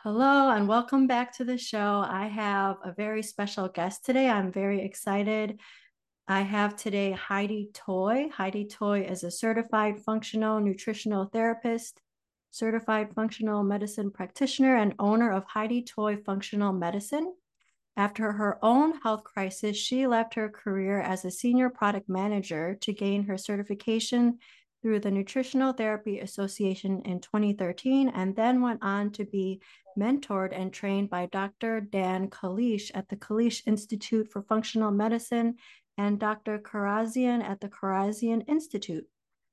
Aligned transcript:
Hello, 0.00 0.50
and 0.50 0.68
welcome 0.68 1.06
back 1.06 1.34
to 1.36 1.44
the 1.44 1.56
show. 1.56 2.04
I 2.06 2.26
have 2.26 2.76
a 2.84 2.92
very 2.92 3.22
special 3.22 3.66
guest 3.66 4.04
today. 4.04 4.28
I'm 4.28 4.52
very 4.52 4.82
excited. 4.82 5.58
I 6.28 6.42
have 6.42 6.76
today 6.76 7.12
Heidi 7.12 7.70
Toy. 7.72 8.28
Heidi 8.28 8.66
Toy 8.66 9.00
is 9.00 9.24
a 9.24 9.30
certified 9.30 9.98
functional 10.04 10.60
nutritional 10.60 11.24
therapist, 11.24 11.98
certified 12.50 13.14
functional 13.14 13.64
medicine 13.64 14.10
practitioner, 14.10 14.76
and 14.76 14.94
owner 14.98 15.32
of 15.32 15.44
Heidi 15.44 15.82
Toy 15.82 16.18
Functional 16.18 16.74
Medicine. 16.74 17.34
After 17.96 18.32
her 18.32 18.58
own 18.62 19.00
health 19.00 19.24
crisis, 19.24 19.78
she 19.78 20.06
left 20.06 20.34
her 20.34 20.50
career 20.50 21.00
as 21.00 21.24
a 21.24 21.30
senior 21.30 21.70
product 21.70 22.08
manager 22.08 22.76
to 22.82 22.92
gain 22.92 23.24
her 23.24 23.38
certification 23.38 24.38
through 24.82 25.00
the 25.00 25.10
Nutritional 25.10 25.72
Therapy 25.72 26.20
Association 26.20 27.02
in 27.04 27.20
2013 27.20 28.08
and 28.10 28.36
then 28.36 28.62
went 28.62 28.82
on 28.82 29.10
to 29.12 29.24
be 29.24 29.60
mentored 29.98 30.58
and 30.58 30.72
trained 30.72 31.10
by 31.10 31.26
Dr. 31.26 31.80
Dan 31.80 32.28
Kalish 32.28 32.90
at 32.94 33.08
the 33.08 33.16
Kalish 33.16 33.62
Institute 33.66 34.28
for 34.30 34.42
Functional 34.42 34.90
Medicine 34.90 35.56
and 35.98 36.20
Dr. 36.20 36.58
Kharrazian 36.58 37.42
at 37.42 37.60
the 37.60 37.68
Kharrazian 37.68 38.44
Institute. 38.48 39.06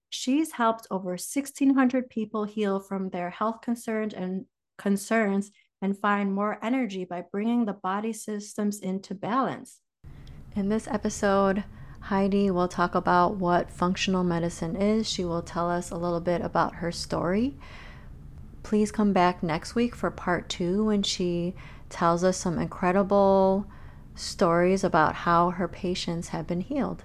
She's 0.09 0.52
helped 0.52 0.88
over 0.91 1.11
1,600 1.11 2.09
people 2.09 2.44
heal 2.44 2.80
from 2.80 3.09
their 3.09 3.30
health 3.30 3.61
concerns 3.61 4.13
and 4.13 4.45
concerns 4.77 5.52
and 5.81 5.97
find 5.97 6.33
more 6.33 6.59
energy 6.61 7.05
by 7.05 7.23
bringing 7.31 7.66
the 7.66 7.73
body 7.73 8.13
systems 8.13 8.80
into 8.80 9.16
balance. 9.16 9.80
In 10.55 10.69
this 10.69 10.88
episode, 10.88 11.63
Heidi 12.07 12.52
will 12.52 12.67
talk 12.67 12.95
about 12.95 13.38
what 13.38 13.71
functional 13.71 14.25
medicine 14.25 14.75
is. 14.75 15.09
She 15.09 15.23
will 15.23 15.41
tell 15.41 15.70
us 15.70 15.89
a 15.89 15.95
little 15.95 16.20
bit 16.20 16.41
about 16.41 16.75
her 16.75 16.91
story. 16.91 17.55
Please 18.61 18.91
come 18.91 19.13
back 19.13 19.41
next 19.41 19.73
week 19.73 19.95
for 19.95 20.11
part 20.11 20.49
two 20.49 20.84
when 20.84 21.02
she 21.02 21.53
tells 21.89 22.25
us 22.25 22.38
some 22.38 22.59
incredible 22.59 23.66
stories 24.16 24.83
about 24.83 25.16
how 25.16 25.52
her 25.52 25.69
patients 25.69 26.27
have 26.30 26.45
been 26.45 26.59
healed. 26.59 27.03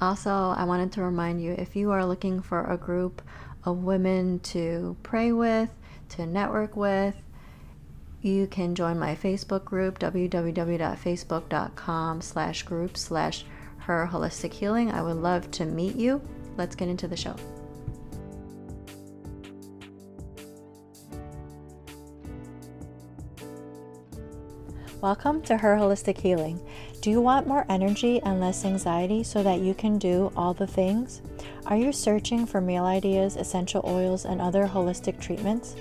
Also, 0.00 0.30
I 0.30 0.64
wanted 0.64 0.90
to 0.92 1.02
remind 1.02 1.42
you 1.42 1.52
if 1.52 1.76
you 1.76 1.90
are 1.90 2.06
looking 2.06 2.40
for 2.40 2.64
a 2.64 2.78
group 2.78 3.20
of 3.64 3.84
women 3.84 4.38
to 4.40 4.96
pray 5.02 5.30
with, 5.30 5.68
to 6.10 6.24
network 6.24 6.74
with, 6.74 7.16
you 8.22 8.46
can 8.46 8.74
join 8.74 8.98
my 8.98 9.14
Facebook 9.14 9.64
group, 9.64 9.98
www.facebook.com 9.98 12.20
slash 12.22 12.62
group 12.62 12.96
slash 12.96 13.44
her 13.88 14.06
holistic 14.06 14.52
healing. 14.52 14.90
I 14.92 15.00
would 15.00 15.16
love 15.16 15.50
to 15.52 15.64
meet 15.64 15.96
you. 15.96 16.20
Let's 16.58 16.76
get 16.76 16.88
into 16.88 17.08
the 17.08 17.16
show. 17.16 17.34
Welcome 25.00 25.40
to 25.42 25.56
Her 25.56 25.74
Holistic 25.76 26.18
Healing. 26.18 26.60
Do 27.00 27.08
you 27.08 27.22
want 27.22 27.46
more 27.46 27.64
energy 27.70 28.20
and 28.20 28.40
less 28.40 28.66
anxiety 28.66 29.22
so 29.22 29.42
that 29.42 29.60
you 29.60 29.72
can 29.72 29.96
do 29.96 30.30
all 30.36 30.52
the 30.52 30.66
things? 30.66 31.22
Are 31.64 31.76
you 31.76 31.90
searching 31.90 32.44
for 32.44 32.60
meal 32.60 32.84
ideas, 32.84 33.36
essential 33.36 33.80
oils, 33.86 34.26
and 34.26 34.38
other 34.38 34.66
holistic 34.66 35.18
treatments? 35.18 35.76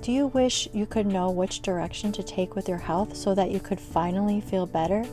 Do 0.00 0.10
you 0.10 0.26
wish 0.28 0.68
you 0.72 0.86
could 0.86 1.06
know 1.06 1.30
which 1.30 1.62
direction 1.62 2.10
to 2.12 2.22
take 2.24 2.56
with 2.56 2.68
your 2.68 2.78
health 2.78 3.14
so 3.14 3.32
that 3.36 3.52
you 3.52 3.60
could 3.60 3.80
finally 3.80 4.40
feel 4.40 4.66
better? 4.66 5.04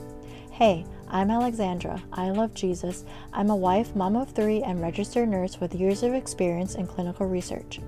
Hey, 0.50 0.86
I'm 1.14 1.30
Alexandra. 1.30 2.02
I 2.14 2.30
love 2.30 2.54
Jesus. 2.54 3.04
I'm 3.34 3.50
a 3.50 3.56
wife, 3.56 3.94
mom 3.98 4.16
of 4.16 4.32
three, 4.32 4.64
and 4.64 4.82
registered 4.82 5.28
nurse 5.28 5.60
with 5.60 5.76
years 5.76 6.04
of 6.04 6.14
experience 6.14 6.76
in 6.76 6.88
clinical 6.88 7.28
research. 7.28 7.82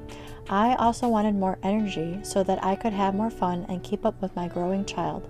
I 0.50 0.76
also 0.76 1.08
wanted 1.08 1.36
more 1.36 1.58
energy 1.64 2.20
so 2.24 2.44
that 2.44 2.62
I 2.62 2.76
could 2.76 2.92
have 2.92 3.16
more 3.16 3.30
fun 3.30 3.66
and 3.70 3.82
keep 3.82 4.06
up 4.06 4.22
with 4.22 4.36
my 4.36 4.50
growing 4.50 4.84
child. 4.84 5.30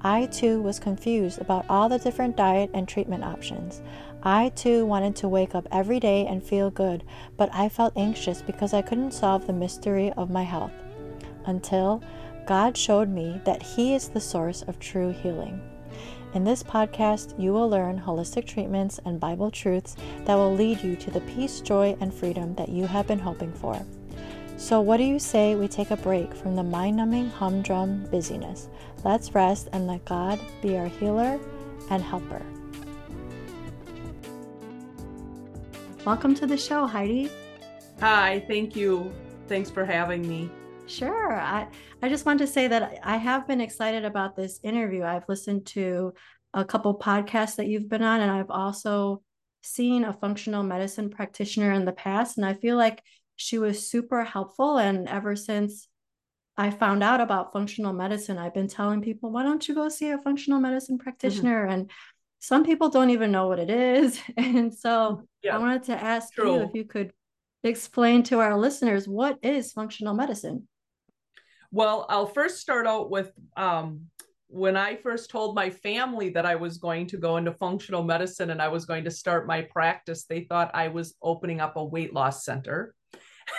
I 0.00 0.24
too 0.24 0.62
was 0.62 0.78
confused 0.78 1.38
about 1.38 1.66
all 1.68 1.90
the 1.90 1.98
different 1.98 2.34
diet 2.34 2.70
and 2.72 2.88
treatment 2.88 3.24
options. 3.24 3.82
I 4.22 4.48
too 4.56 4.86
wanted 4.86 5.14
to 5.16 5.28
wake 5.28 5.54
up 5.54 5.68
every 5.70 6.00
day 6.00 6.26
and 6.26 6.42
feel 6.42 6.70
good, 6.70 7.04
but 7.36 7.50
I 7.52 7.68
felt 7.68 7.92
anxious 7.94 8.40
because 8.40 8.72
I 8.72 8.80
couldn't 8.80 9.12
solve 9.12 9.46
the 9.46 9.52
mystery 9.52 10.10
of 10.12 10.30
my 10.30 10.44
health. 10.44 10.72
Until 11.44 12.02
God 12.46 12.74
showed 12.74 13.10
me 13.10 13.42
that 13.44 13.62
He 13.62 13.94
is 13.94 14.08
the 14.08 14.20
source 14.20 14.62
of 14.62 14.78
true 14.78 15.10
healing. 15.10 15.60
In 16.34 16.42
this 16.42 16.64
podcast, 16.64 17.40
you 17.40 17.52
will 17.52 17.68
learn 17.68 17.96
holistic 17.96 18.44
treatments 18.44 18.98
and 19.04 19.20
Bible 19.20 19.52
truths 19.52 19.94
that 20.24 20.34
will 20.34 20.52
lead 20.52 20.82
you 20.82 20.96
to 20.96 21.10
the 21.12 21.20
peace, 21.20 21.60
joy, 21.60 21.96
and 22.00 22.12
freedom 22.12 22.56
that 22.56 22.68
you 22.68 22.88
have 22.88 23.06
been 23.06 23.20
hoping 23.20 23.52
for. 23.52 23.80
So, 24.56 24.80
what 24.80 24.96
do 24.96 25.04
you 25.04 25.20
say 25.20 25.54
we 25.54 25.68
take 25.68 25.92
a 25.92 25.96
break 25.96 26.34
from 26.34 26.56
the 26.56 26.62
mind 26.64 26.96
numbing 26.96 27.30
humdrum 27.30 28.08
busyness? 28.10 28.68
Let's 29.04 29.32
rest 29.32 29.68
and 29.72 29.86
let 29.86 30.04
God 30.06 30.40
be 30.60 30.76
our 30.76 30.88
healer 30.88 31.38
and 31.88 32.02
helper. 32.02 32.42
Welcome 36.04 36.34
to 36.34 36.48
the 36.48 36.56
show, 36.56 36.84
Heidi. 36.84 37.30
Hi, 38.00 38.44
thank 38.48 38.74
you. 38.74 39.12
Thanks 39.46 39.70
for 39.70 39.84
having 39.84 40.28
me. 40.28 40.50
Sure. 40.86 41.32
I, 41.32 41.68
I 42.02 42.08
just 42.08 42.26
want 42.26 42.38
to 42.40 42.46
say 42.46 42.68
that 42.68 42.98
I 43.02 43.16
have 43.16 43.48
been 43.48 43.60
excited 43.60 44.04
about 44.04 44.36
this 44.36 44.60
interview. 44.62 45.02
I've 45.02 45.28
listened 45.28 45.66
to 45.66 46.12
a 46.52 46.64
couple 46.64 46.98
podcasts 46.98 47.56
that 47.56 47.66
you've 47.66 47.88
been 47.88 48.02
on, 48.02 48.20
and 48.20 48.30
I've 48.30 48.50
also 48.50 49.22
seen 49.62 50.04
a 50.04 50.12
functional 50.12 50.62
medicine 50.62 51.10
practitioner 51.10 51.72
in 51.72 51.84
the 51.84 51.92
past. 51.92 52.36
And 52.36 52.46
I 52.46 52.54
feel 52.54 52.76
like 52.76 53.02
she 53.36 53.58
was 53.58 53.88
super 53.88 54.24
helpful. 54.24 54.78
And 54.78 55.08
ever 55.08 55.34
since 55.36 55.88
I 56.56 56.70
found 56.70 57.02
out 57.02 57.20
about 57.20 57.52
functional 57.52 57.92
medicine, 57.92 58.38
I've 58.38 58.54
been 58.54 58.68
telling 58.68 59.00
people, 59.00 59.32
why 59.32 59.42
don't 59.42 59.66
you 59.66 59.74
go 59.74 59.88
see 59.88 60.10
a 60.10 60.18
functional 60.18 60.60
medicine 60.60 60.96
mm-hmm. 60.96 61.02
practitioner? 61.02 61.64
Mm-hmm. 61.64 61.72
And 61.72 61.90
some 62.40 62.64
people 62.64 62.90
don't 62.90 63.10
even 63.10 63.32
know 63.32 63.48
what 63.48 63.58
it 63.58 63.70
is. 63.70 64.20
And 64.36 64.72
so 64.72 65.22
yeah, 65.42 65.56
I 65.56 65.58
wanted 65.58 65.84
to 65.84 66.00
ask 66.00 66.34
true. 66.34 66.56
you 66.56 66.62
if 66.62 66.74
you 66.74 66.84
could 66.84 67.12
explain 67.64 68.22
to 68.24 68.40
our 68.40 68.58
listeners 68.58 69.08
what 69.08 69.38
is 69.42 69.72
functional 69.72 70.14
medicine? 70.14 70.68
Well, 71.74 72.06
I'll 72.08 72.28
first 72.28 72.60
start 72.60 72.86
out 72.86 73.10
with 73.10 73.32
um, 73.56 74.02
when 74.46 74.76
I 74.76 74.94
first 74.94 75.28
told 75.28 75.56
my 75.56 75.70
family 75.70 76.28
that 76.28 76.46
I 76.46 76.54
was 76.54 76.78
going 76.78 77.08
to 77.08 77.16
go 77.16 77.36
into 77.36 77.52
functional 77.52 78.04
medicine 78.04 78.50
and 78.50 78.62
I 78.62 78.68
was 78.68 78.84
going 78.84 79.02
to 79.02 79.10
start 79.10 79.48
my 79.48 79.62
practice, 79.62 80.24
they 80.24 80.44
thought 80.44 80.70
I 80.72 80.86
was 80.86 81.16
opening 81.20 81.60
up 81.60 81.74
a 81.74 81.84
weight 81.84 82.14
loss 82.14 82.44
center. 82.44 82.94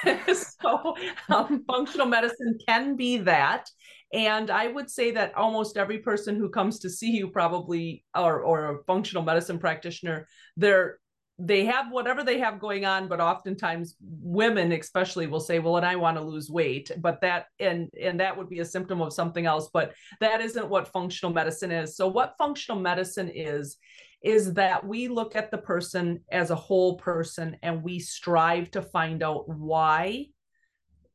so, 0.34 0.96
um, 1.28 1.66
functional 1.68 2.08
medicine 2.08 2.58
can 2.66 2.96
be 2.96 3.18
that. 3.18 3.70
And 4.14 4.50
I 4.50 4.68
would 4.68 4.90
say 4.90 5.12
that 5.12 5.36
almost 5.36 5.76
every 5.76 5.98
person 5.98 6.38
who 6.38 6.50
comes 6.50 6.80
to 6.80 6.90
see 6.90 7.12
you 7.12 7.28
probably 7.28 8.06
or 8.16 8.40
or 8.40 8.78
a 8.78 8.84
functional 8.86 9.24
medicine 9.24 9.60
practitioner, 9.60 10.26
they're 10.56 11.00
they 11.38 11.66
have 11.66 11.92
whatever 11.92 12.24
they 12.24 12.40
have 12.40 12.60
going 12.60 12.86
on 12.86 13.10
but 13.10 13.20
oftentimes 13.20 13.96
women 14.22 14.72
especially 14.72 15.28
will 15.28 15.40
say 15.40 15.60
well 15.60 15.76
and 15.76 15.86
i 15.86 15.94
want 15.96 16.16
to 16.16 16.24
lose 16.24 16.50
weight 16.50 16.90
but 17.00 17.20
that 17.20 17.48
and 17.60 17.90
and 18.02 18.20
that 18.20 18.38
would 18.38 18.50
be 18.50 18.60
a 18.60 18.66
symptom 18.66 19.02
of 19.02 19.12
something 19.12 19.46
else 19.46 19.70
but 19.74 19.94
that 20.22 20.40
isn't 20.40 20.70
what 20.70 20.88
functional 20.88 21.34
medicine 21.34 21.72
is. 21.72 21.96
So 21.96 22.08
what 22.08 22.38
functional 22.38 22.80
medicine 22.80 23.30
is 23.34 23.78
is 24.24 24.54
that 24.54 24.88
we 24.88 25.08
look 25.08 25.36
at 25.36 25.52
the 25.52 25.58
person 25.58 26.22
as 26.32 26.50
a 26.50 26.56
whole 26.56 26.98
person 26.98 27.58
and 27.62 27.84
we 27.84 28.00
strive 28.00 28.72
to 28.72 28.82
find 28.82 29.22
out 29.22 29.48
why 29.48 30.26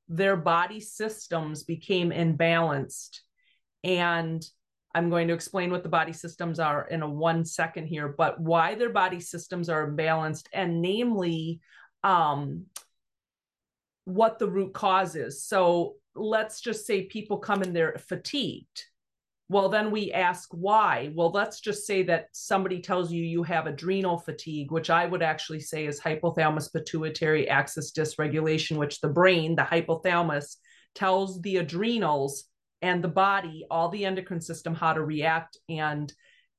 their 0.08 0.36
body 0.36 0.80
systems 0.80 1.64
became 1.64 2.10
imbalanced 2.10 3.20
and 3.82 4.44
I'm 4.94 5.10
going 5.10 5.28
to 5.28 5.34
explain 5.34 5.70
what 5.70 5.82
the 5.82 5.88
body 5.88 6.12
systems 6.12 6.58
are 6.58 6.86
in 6.88 7.02
a 7.02 7.08
one 7.08 7.44
second 7.44 7.86
here, 7.86 8.08
but 8.08 8.40
why 8.40 8.74
their 8.74 8.90
body 8.90 9.20
systems 9.20 9.68
are 9.68 9.88
imbalanced, 9.88 10.46
and 10.52 10.82
namely, 10.82 11.60
um, 12.02 12.66
what 14.04 14.38
the 14.38 14.48
root 14.48 14.74
cause 14.74 15.14
is. 15.14 15.44
So 15.44 15.94
let's 16.14 16.60
just 16.60 16.86
say 16.86 17.02
people 17.02 17.38
come 17.38 17.62
in 17.62 17.72
there 17.72 17.96
fatigued. 18.08 18.84
Well, 19.48 19.68
then 19.68 19.90
we 19.90 20.12
ask 20.12 20.48
why. 20.52 21.10
Well, 21.14 21.30
let's 21.30 21.60
just 21.60 21.84
say 21.84 22.04
that 22.04 22.28
somebody 22.32 22.80
tells 22.80 23.12
you 23.12 23.24
you 23.24 23.42
have 23.42 23.66
adrenal 23.66 24.18
fatigue, 24.18 24.70
which 24.70 24.90
I 24.90 25.06
would 25.06 25.22
actually 25.22 25.60
say 25.60 25.86
is 25.86 26.00
hypothalamus 26.00 26.72
pituitary 26.72 27.48
axis 27.48 27.92
dysregulation, 27.92 28.76
which 28.76 29.00
the 29.00 29.08
brain, 29.08 29.56
the 29.56 29.62
hypothalamus, 29.62 30.56
tells 30.94 31.40
the 31.40 31.56
adrenals 31.56 32.44
and 32.82 33.02
the 33.04 33.08
body, 33.08 33.66
all 33.70 33.88
the 33.88 34.04
endocrine 34.04 34.40
system, 34.40 34.74
how 34.74 34.92
to 34.92 35.02
react. 35.02 35.58
And 35.68 36.12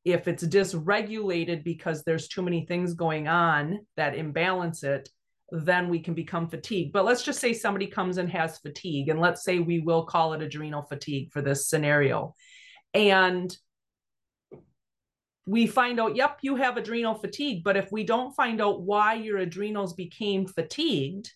if 0.03 0.27
it's 0.27 0.43
dysregulated 0.43 1.63
because 1.63 2.03
there's 2.03 2.27
too 2.27 2.41
many 2.41 2.65
things 2.65 2.93
going 2.93 3.27
on 3.27 3.79
that 3.97 4.15
imbalance 4.15 4.83
it, 4.83 5.09
then 5.51 5.89
we 5.89 5.99
can 5.99 6.13
become 6.13 6.47
fatigued. 6.47 6.93
But 6.93 7.05
let's 7.05 7.23
just 7.23 7.39
say 7.39 7.53
somebody 7.53 7.87
comes 7.87 8.17
and 8.17 8.29
has 8.29 8.59
fatigue, 8.59 9.09
and 9.09 9.19
let's 9.19 9.43
say 9.43 9.59
we 9.59 9.79
will 9.79 10.05
call 10.05 10.33
it 10.33 10.41
adrenal 10.41 10.83
fatigue 10.83 11.31
for 11.31 11.41
this 11.41 11.67
scenario. 11.67 12.35
And 12.93 13.55
we 15.45 15.67
find 15.67 15.99
out, 15.99 16.15
yep, 16.15 16.37
you 16.41 16.55
have 16.55 16.77
adrenal 16.77 17.15
fatigue. 17.15 17.63
But 17.63 17.75
if 17.75 17.91
we 17.91 18.03
don't 18.03 18.33
find 18.33 18.61
out 18.61 18.83
why 18.83 19.15
your 19.15 19.39
adrenals 19.39 19.93
became 19.93 20.47
fatigued, 20.47 21.31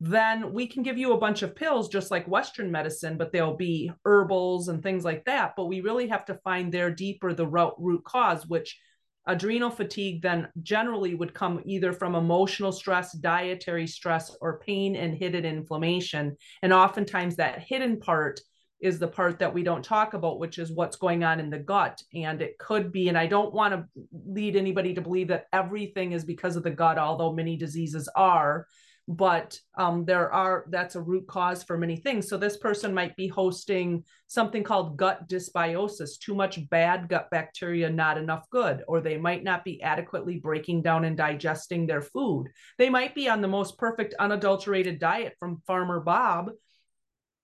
then 0.00 0.52
we 0.52 0.66
can 0.66 0.82
give 0.82 0.96
you 0.96 1.12
a 1.12 1.18
bunch 1.18 1.42
of 1.42 1.56
pills 1.56 1.88
just 1.88 2.10
like 2.10 2.26
western 2.28 2.70
medicine 2.70 3.16
but 3.16 3.32
they'll 3.32 3.56
be 3.56 3.90
herbals 4.04 4.68
and 4.68 4.82
things 4.82 5.04
like 5.04 5.24
that 5.24 5.54
but 5.56 5.66
we 5.66 5.80
really 5.80 6.06
have 6.06 6.24
to 6.24 6.34
find 6.44 6.72
their 6.72 6.90
deeper 6.90 7.32
the 7.32 7.46
root, 7.46 7.74
root 7.78 8.04
cause 8.04 8.46
which 8.46 8.78
adrenal 9.26 9.70
fatigue 9.70 10.22
then 10.22 10.48
generally 10.62 11.14
would 11.14 11.34
come 11.34 11.60
either 11.64 11.92
from 11.92 12.14
emotional 12.14 12.72
stress 12.72 13.12
dietary 13.12 13.86
stress 13.86 14.34
or 14.40 14.60
pain 14.60 14.94
and 14.94 15.14
hidden 15.14 15.44
inflammation 15.44 16.36
and 16.62 16.72
oftentimes 16.72 17.36
that 17.36 17.60
hidden 17.60 17.98
part 17.98 18.40
is 18.80 18.98
the 18.98 19.08
part 19.08 19.38
that 19.40 19.52
we 19.52 19.62
don't 19.62 19.84
talk 19.84 20.14
about, 20.14 20.38
which 20.38 20.58
is 20.58 20.70
what's 20.70 20.96
going 20.96 21.24
on 21.24 21.40
in 21.40 21.50
the 21.50 21.58
gut. 21.58 22.00
And 22.14 22.40
it 22.40 22.58
could 22.58 22.92
be, 22.92 23.08
and 23.08 23.18
I 23.18 23.26
don't 23.26 23.52
want 23.52 23.74
to 23.74 23.84
lead 24.12 24.54
anybody 24.54 24.94
to 24.94 25.00
believe 25.00 25.28
that 25.28 25.46
everything 25.52 26.12
is 26.12 26.24
because 26.24 26.54
of 26.54 26.62
the 26.62 26.70
gut, 26.70 26.98
although 26.98 27.32
many 27.32 27.56
diseases 27.56 28.08
are. 28.14 28.66
But 29.10 29.58
um, 29.78 30.04
there 30.04 30.30
are, 30.30 30.66
that's 30.68 30.94
a 30.94 31.00
root 31.00 31.26
cause 31.26 31.62
for 31.62 31.78
many 31.78 31.96
things. 31.96 32.28
So 32.28 32.36
this 32.36 32.58
person 32.58 32.92
might 32.92 33.16
be 33.16 33.26
hosting 33.26 34.04
something 34.26 34.62
called 34.62 34.98
gut 34.98 35.26
dysbiosis, 35.26 36.18
too 36.20 36.34
much 36.34 36.68
bad 36.68 37.08
gut 37.08 37.30
bacteria, 37.30 37.88
not 37.88 38.18
enough 38.18 38.44
good, 38.50 38.84
or 38.86 39.00
they 39.00 39.16
might 39.16 39.42
not 39.42 39.64
be 39.64 39.80
adequately 39.82 40.36
breaking 40.36 40.82
down 40.82 41.06
and 41.06 41.16
digesting 41.16 41.86
their 41.86 42.02
food. 42.02 42.48
They 42.76 42.90
might 42.90 43.14
be 43.14 43.30
on 43.30 43.40
the 43.40 43.48
most 43.48 43.78
perfect 43.78 44.14
unadulterated 44.18 44.98
diet 44.98 45.34
from 45.40 45.62
Farmer 45.66 46.00
Bob, 46.00 46.50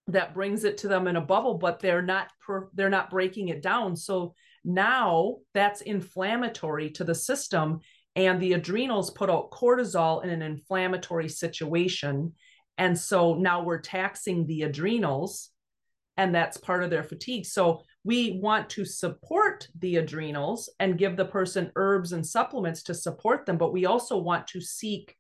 that 0.08 0.34
brings 0.34 0.64
it 0.64 0.78
to 0.78 0.88
them 0.88 1.06
in 1.06 1.16
a 1.16 1.20
bubble 1.20 1.54
but 1.54 1.80
they're 1.80 2.02
not 2.02 2.28
per, 2.46 2.68
they're 2.74 2.90
not 2.90 3.10
breaking 3.10 3.48
it 3.48 3.62
down 3.62 3.96
so 3.96 4.34
now 4.64 5.36
that's 5.54 5.80
inflammatory 5.80 6.90
to 6.90 7.04
the 7.04 7.14
system 7.14 7.80
and 8.16 8.40
the 8.40 8.52
adrenals 8.52 9.10
put 9.10 9.30
out 9.30 9.50
cortisol 9.50 10.22
in 10.22 10.30
an 10.30 10.42
inflammatory 10.42 11.28
situation 11.28 12.32
and 12.76 12.98
so 12.98 13.34
now 13.34 13.62
we're 13.62 13.80
taxing 13.80 14.46
the 14.46 14.62
adrenals 14.62 15.50
and 16.16 16.34
that's 16.34 16.56
part 16.56 16.82
of 16.82 16.90
their 16.90 17.04
fatigue 17.04 17.46
so 17.46 17.82
we 18.04 18.38
want 18.42 18.68
to 18.68 18.84
support 18.84 19.66
the 19.78 19.96
adrenals 19.96 20.70
and 20.78 20.98
give 20.98 21.16
the 21.16 21.24
person 21.24 21.72
herbs 21.76 22.12
and 22.12 22.26
supplements 22.26 22.82
to 22.82 22.94
support 22.94 23.46
them 23.46 23.58
but 23.58 23.72
we 23.72 23.86
also 23.86 24.18
want 24.18 24.46
to 24.46 24.60
seek 24.60 25.16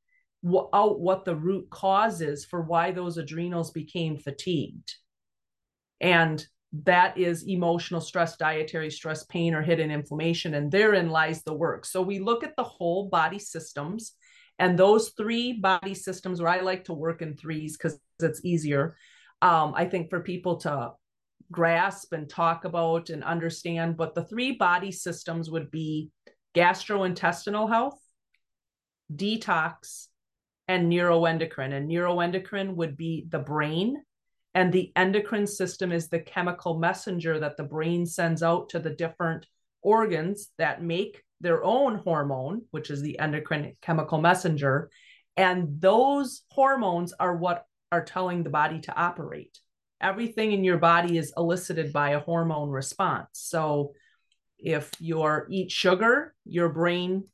out 0.72 1.00
what 1.00 1.24
the 1.24 1.36
root 1.36 1.70
cause 1.70 2.20
is 2.20 2.44
for 2.44 2.62
why 2.62 2.90
those 2.90 3.16
adrenals 3.16 3.70
became 3.70 4.18
fatigued. 4.18 4.94
And 6.00 6.44
that 6.82 7.16
is 7.16 7.46
emotional 7.46 8.00
stress, 8.00 8.36
dietary 8.36 8.90
stress, 8.90 9.24
pain, 9.24 9.54
or 9.54 9.62
hidden 9.62 9.90
inflammation. 9.90 10.54
And 10.54 10.72
therein 10.72 11.08
lies 11.08 11.42
the 11.42 11.54
work. 11.54 11.84
So 11.84 12.02
we 12.02 12.18
look 12.18 12.42
at 12.42 12.56
the 12.56 12.64
whole 12.64 13.08
body 13.08 13.38
systems. 13.38 14.12
And 14.58 14.78
those 14.78 15.10
three 15.16 15.54
body 15.54 15.94
systems, 15.94 16.40
where 16.40 16.50
I 16.50 16.60
like 16.60 16.84
to 16.84 16.92
work 16.92 17.22
in 17.22 17.36
threes 17.36 17.76
because 17.76 17.98
it's 18.20 18.44
easier, 18.44 18.96
um, 19.42 19.72
I 19.76 19.84
think, 19.84 20.10
for 20.10 20.20
people 20.20 20.56
to 20.58 20.92
grasp 21.50 22.12
and 22.12 22.28
talk 22.28 22.64
about 22.64 23.10
and 23.10 23.22
understand. 23.22 23.96
But 23.96 24.14
the 24.14 24.24
three 24.24 24.52
body 24.52 24.90
systems 24.92 25.50
would 25.50 25.70
be 25.70 26.10
gastrointestinal 26.56 27.68
health, 27.68 27.98
detox, 29.14 30.06
and 30.66 30.90
neuroendocrine. 30.90 31.72
And 31.72 31.88
neuroendocrine 31.88 32.74
would 32.74 32.96
be 32.96 33.26
the 33.28 33.40
brain. 33.40 34.02
And 34.54 34.72
the 34.72 34.92
endocrine 34.94 35.48
system 35.48 35.90
is 35.90 36.08
the 36.08 36.20
chemical 36.20 36.78
messenger 36.78 37.40
that 37.40 37.56
the 37.56 37.64
brain 37.64 38.06
sends 38.06 38.42
out 38.42 38.68
to 38.70 38.78
the 38.78 38.90
different 38.90 39.46
organs 39.82 40.50
that 40.58 40.82
make 40.82 41.22
their 41.40 41.62
own 41.64 41.96
hormone, 41.96 42.62
which 42.70 42.90
is 42.90 43.02
the 43.02 43.18
endocrine 43.18 43.76
chemical 43.82 44.20
messenger. 44.20 44.90
And 45.36 45.80
those 45.80 46.42
hormones 46.50 47.12
are 47.12 47.36
what 47.36 47.66
are 47.90 48.04
telling 48.04 48.42
the 48.42 48.50
body 48.50 48.80
to 48.80 48.96
operate. 48.96 49.58
Everything 50.00 50.52
in 50.52 50.64
your 50.64 50.78
body 50.78 51.18
is 51.18 51.32
elicited 51.36 51.92
by 51.92 52.10
a 52.10 52.20
hormone 52.20 52.70
response. 52.70 53.28
So 53.32 53.92
if 54.58 54.90
you 55.00 55.22
eat 55.50 55.70
sugar, 55.70 56.34
your 56.44 56.68
brain 56.68 57.24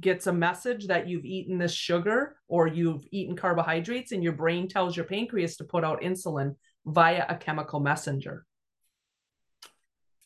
gets 0.00 0.26
a 0.26 0.32
message 0.32 0.86
that 0.86 1.08
you've 1.08 1.24
eaten 1.24 1.58
this 1.58 1.72
sugar 1.72 2.36
or 2.48 2.66
you've 2.66 3.04
eaten 3.10 3.36
carbohydrates 3.36 4.12
and 4.12 4.22
your 4.22 4.32
brain 4.32 4.68
tells 4.68 4.96
your 4.96 5.06
pancreas 5.06 5.56
to 5.56 5.64
put 5.64 5.84
out 5.84 6.00
insulin 6.02 6.54
via 6.86 7.24
a 7.28 7.36
chemical 7.36 7.80
messenger. 7.80 8.46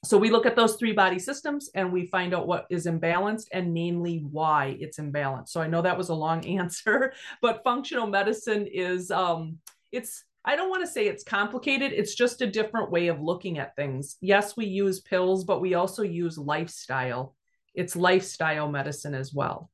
So 0.05 0.17
we 0.17 0.31
look 0.31 0.47
at 0.47 0.55
those 0.55 0.77
three 0.77 0.93
body 0.93 1.19
systems 1.19 1.71
and 1.75 1.93
we 1.93 2.07
find 2.07 2.33
out 2.33 2.47
what 2.47 2.67
is 2.71 2.87
imbalanced 2.87 3.47
and 3.53 3.75
namely 3.75 4.19
why 4.31 4.77
it's 4.79 4.99
imbalanced. 4.99 5.49
So 5.49 5.61
I 5.61 5.67
know 5.67 5.83
that 5.83 5.99
was 5.99 6.09
a 6.09 6.15
long 6.15 6.47
answer, 6.59 7.13
but 7.43 7.65
functional 7.65 8.07
medicine 8.07 8.69
is 8.73 9.11
um 9.11 9.59
it's 9.91 10.25
I 10.45 10.57
don't 10.57 10.71
want 10.71 10.83
to 10.83 10.91
say 10.91 11.07
it's 11.09 11.25
complicated. 11.25 11.93
It's 11.93 12.15
just 12.15 12.41
a 12.43 12.47
different 12.47 12.91
way 12.91 13.09
of 13.09 13.21
looking 13.21 13.59
at 13.59 13.75
things. 13.75 14.17
Yes, 14.21 14.57
we 14.57 14.67
use 14.67 15.01
pills, 15.01 15.45
but 15.45 15.61
we 15.61 15.75
also 15.75 16.03
use 16.03 16.39
lifestyle 16.39 17.35
it's 17.79 17.95
lifestyle 17.95 18.69
medicine 18.69 19.15
as 19.15 19.33
well. 19.33 19.71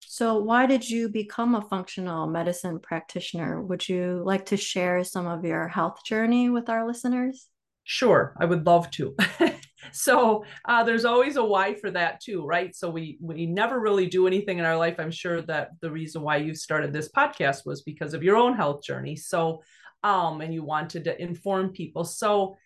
So, 0.00 0.38
why 0.38 0.66
did 0.66 0.88
you 0.88 1.08
become 1.08 1.54
a 1.54 1.62
functional 1.62 2.26
medicine 2.26 2.80
practitioner? 2.80 3.62
Would 3.62 3.88
you 3.88 4.22
like 4.24 4.46
to 4.46 4.56
share 4.56 5.04
some 5.04 5.26
of 5.26 5.44
your 5.44 5.68
health 5.68 6.04
journey 6.04 6.50
with 6.50 6.68
our 6.68 6.86
listeners? 6.86 7.48
Sure, 7.84 8.34
I 8.38 8.44
would 8.44 8.66
love 8.66 8.90
to. 8.92 9.16
so 9.92 10.44
uh, 10.66 10.84
there's 10.84 11.06
always 11.06 11.36
a 11.36 11.44
why 11.44 11.74
for 11.74 11.90
that 11.92 12.20
too, 12.20 12.44
right? 12.44 12.74
So 12.74 12.90
we 12.90 13.16
we 13.22 13.46
never 13.46 13.80
really 13.80 14.06
do 14.06 14.26
anything 14.26 14.58
in 14.58 14.66
our 14.66 14.76
life. 14.76 14.96
I'm 14.98 15.10
sure 15.10 15.40
that 15.42 15.70
the 15.80 15.90
reason 15.90 16.20
why 16.20 16.36
you 16.38 16.54
started 16.54 16.92
this 16.92 17.10
podcast 17.10 17.64
was 17.64 17.82
because 17.82 18.12
of 18.12 18.22
your 18.22 18.36
own 18.36 18.54
health 18.54 18.82
journey. 18.82 19.16
So, 19.16 19.62
um, 20.02 20.42
and 20.42 20.52
you 20.52 20.62
wanted 20.62 21.04
to 21.04 21.22
inform 21.22 21.70
people. 21.70 22.04
So 22.04 22.56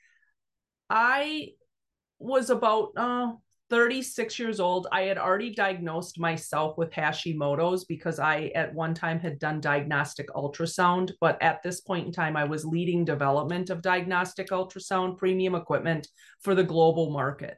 I 0.90 1.50
was 2.18 2.50
about 2.50 2.92
uh, 2.96 3.32
36 3.72 4.38
years 4.38 4.60
old. 4.60 4.86
I 4.92 5.04
had 5.04 5.16
already 5.16 5.54
diagnosed 5.54 6.20
myself 6.20 6.76
with 6.76 6.90
Hashimoto's 6.90 7.86
because 7.86 8.18
I, 8.18 8.52
at 8.54 8.74
one 8.74 8.92
time, 8.92 9.18
had 9.18 9.38
done 9.38 9.62
diagnostic 9.62 10.28
ultrasound. 10.28 11.12
But 11.22 11.42
at 11.42 11.62
this 11.62 11.80
point 11.80 12.06
in 12.06 12.12
time, 12.12 12.36
I 12.36 12.44
was 12.44 12.66
leading 12.66 13.06
development 13.06 13.70
of 13.70 13.80
diagnostic 13.80 14.50
ultrasound 14.50 15.16
premium 15.16 15.54
equipment 15.54 16.06
for 16.42 16.54
the 16.54 16.62
global 16.62 17.12
market. 17.12 17.56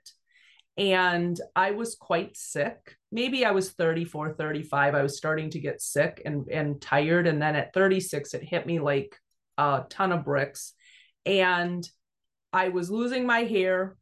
And 0.76 1.36
I 1.56 1.72
was 1.72 1.96
quite 1.96 2.36
sick. 2.36 2.96
Maybe 3.10 3.44
I 3.44 3.50
was 3.50 3.72
34, 3.72 4.34
35. 4.34 4.94
I 4.94 5.02
was 5.02 5.16
starting 5.16 5.50
to 5.50 5.58
get 5.58 5.82
sick 5.82 6.22
and, 6.24 6.46
and 6.46 6.80
tired. 6.80 7.26
And 7.26 7.42
then 7.42 7.56
at 7.56 7.74
36, 7.74 8.34
it 8.34 8.44
hit 8.44 8.66
me 8.66 8.78
like 8.78 9.16
a 9.58 9.82
ton 9.90 10.12
of 10.12 10.24
bricks. 10.24 10.74
And 11.26 11.84
I 12.52 12.68
was 12.68 12.88
losing 12.88 13.26
my 13.26 13.40
hair, 13.40 13.96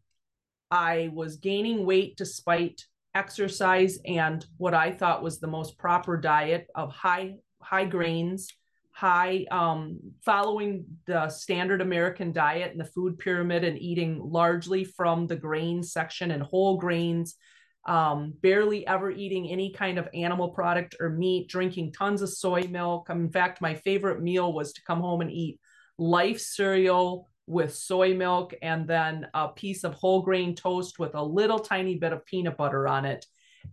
I 0.73 1.11
was 1.13 1.37
gaining 1.37 1.85
weight 1.85 2.17
despite 2.17 2.87
exercise 3.15 3.99
and 4.07 4.45
what 4.57 4.73
I 4.73 4.91
thought 4.91 5.23
was 5.23 5.39
the 5.39 5.47
most 5.47 5.77
proper 5.77 6.17
diet 6.17 6.67
of 6.75 6.91
high 6.91 7.35
high 7.61 7.85
grains, 7.85 8.49
high 8.93 9.45
um, 9.51 10.01
following 10.25 10.87
the 11.07 11.29
standard 11.29 11.83
American 11.83 12.33
diet 12.33 12.73
and 12.73 12.81
the 12.81 12.87
food 12.87 13.19
pyramid 13.19 13.65
and 13.65 13.79
eating 13.79 14.19
largely 14.19 14.83
from 14.83 15.27
the 15.27 15.37
grain 15.37 15.83
section 15.83 16.31
and 16.31 16.43
whole 16.43 16.79
grains, 16.79 17.37
um, 17.85 18.33
barely 18.41 18.87
ever 18.87 19.11
eating 19.11 19.51
any 19.51 19.75
kind 19.75 19.99
of 19.99 20.09
animal 20.15 20.49
product 20.49 20.97
or 21.01 21.11
meat, 21.11 21.51
drinking 21.51 21.93
tons 21.93 22.23
of 22.23 22.31
soy 22.31 22.63
milk. 22.63 23.11
In 23.11 23.31
fact, 23.31 23.61
my 23.61 23.75
favorite 23.75 24.23
meal 24.23 24.51
was 24.55 24.73
to 24.73 24.85
come 24.85 25.01
home 25.01 25.21
and 25.21 25.31
eat 25.31 25.61
life 25.99 26.41
cereal 26.41 27.29
with 27.47 27.75
soy 27.75 28.15
milk 28.15 28.55
and 28.63 28.87
then 28.87 29.27
a 29.35 29.49
piece 29.49 29.85
of 29.85 29.95
whole 29.95 30.23
grain 30.23 30.55
toast 30.55 30.99
with 30.99 31.15
a 31.15 31.23
little 31.23 31.59
tiny 31.59 31.97
bit 31.97 32.13
of 32.13 32.25
peanut 32.25 32.57
butter 32.57 32.87
on 32.87 33.05
it. 33.05 33.27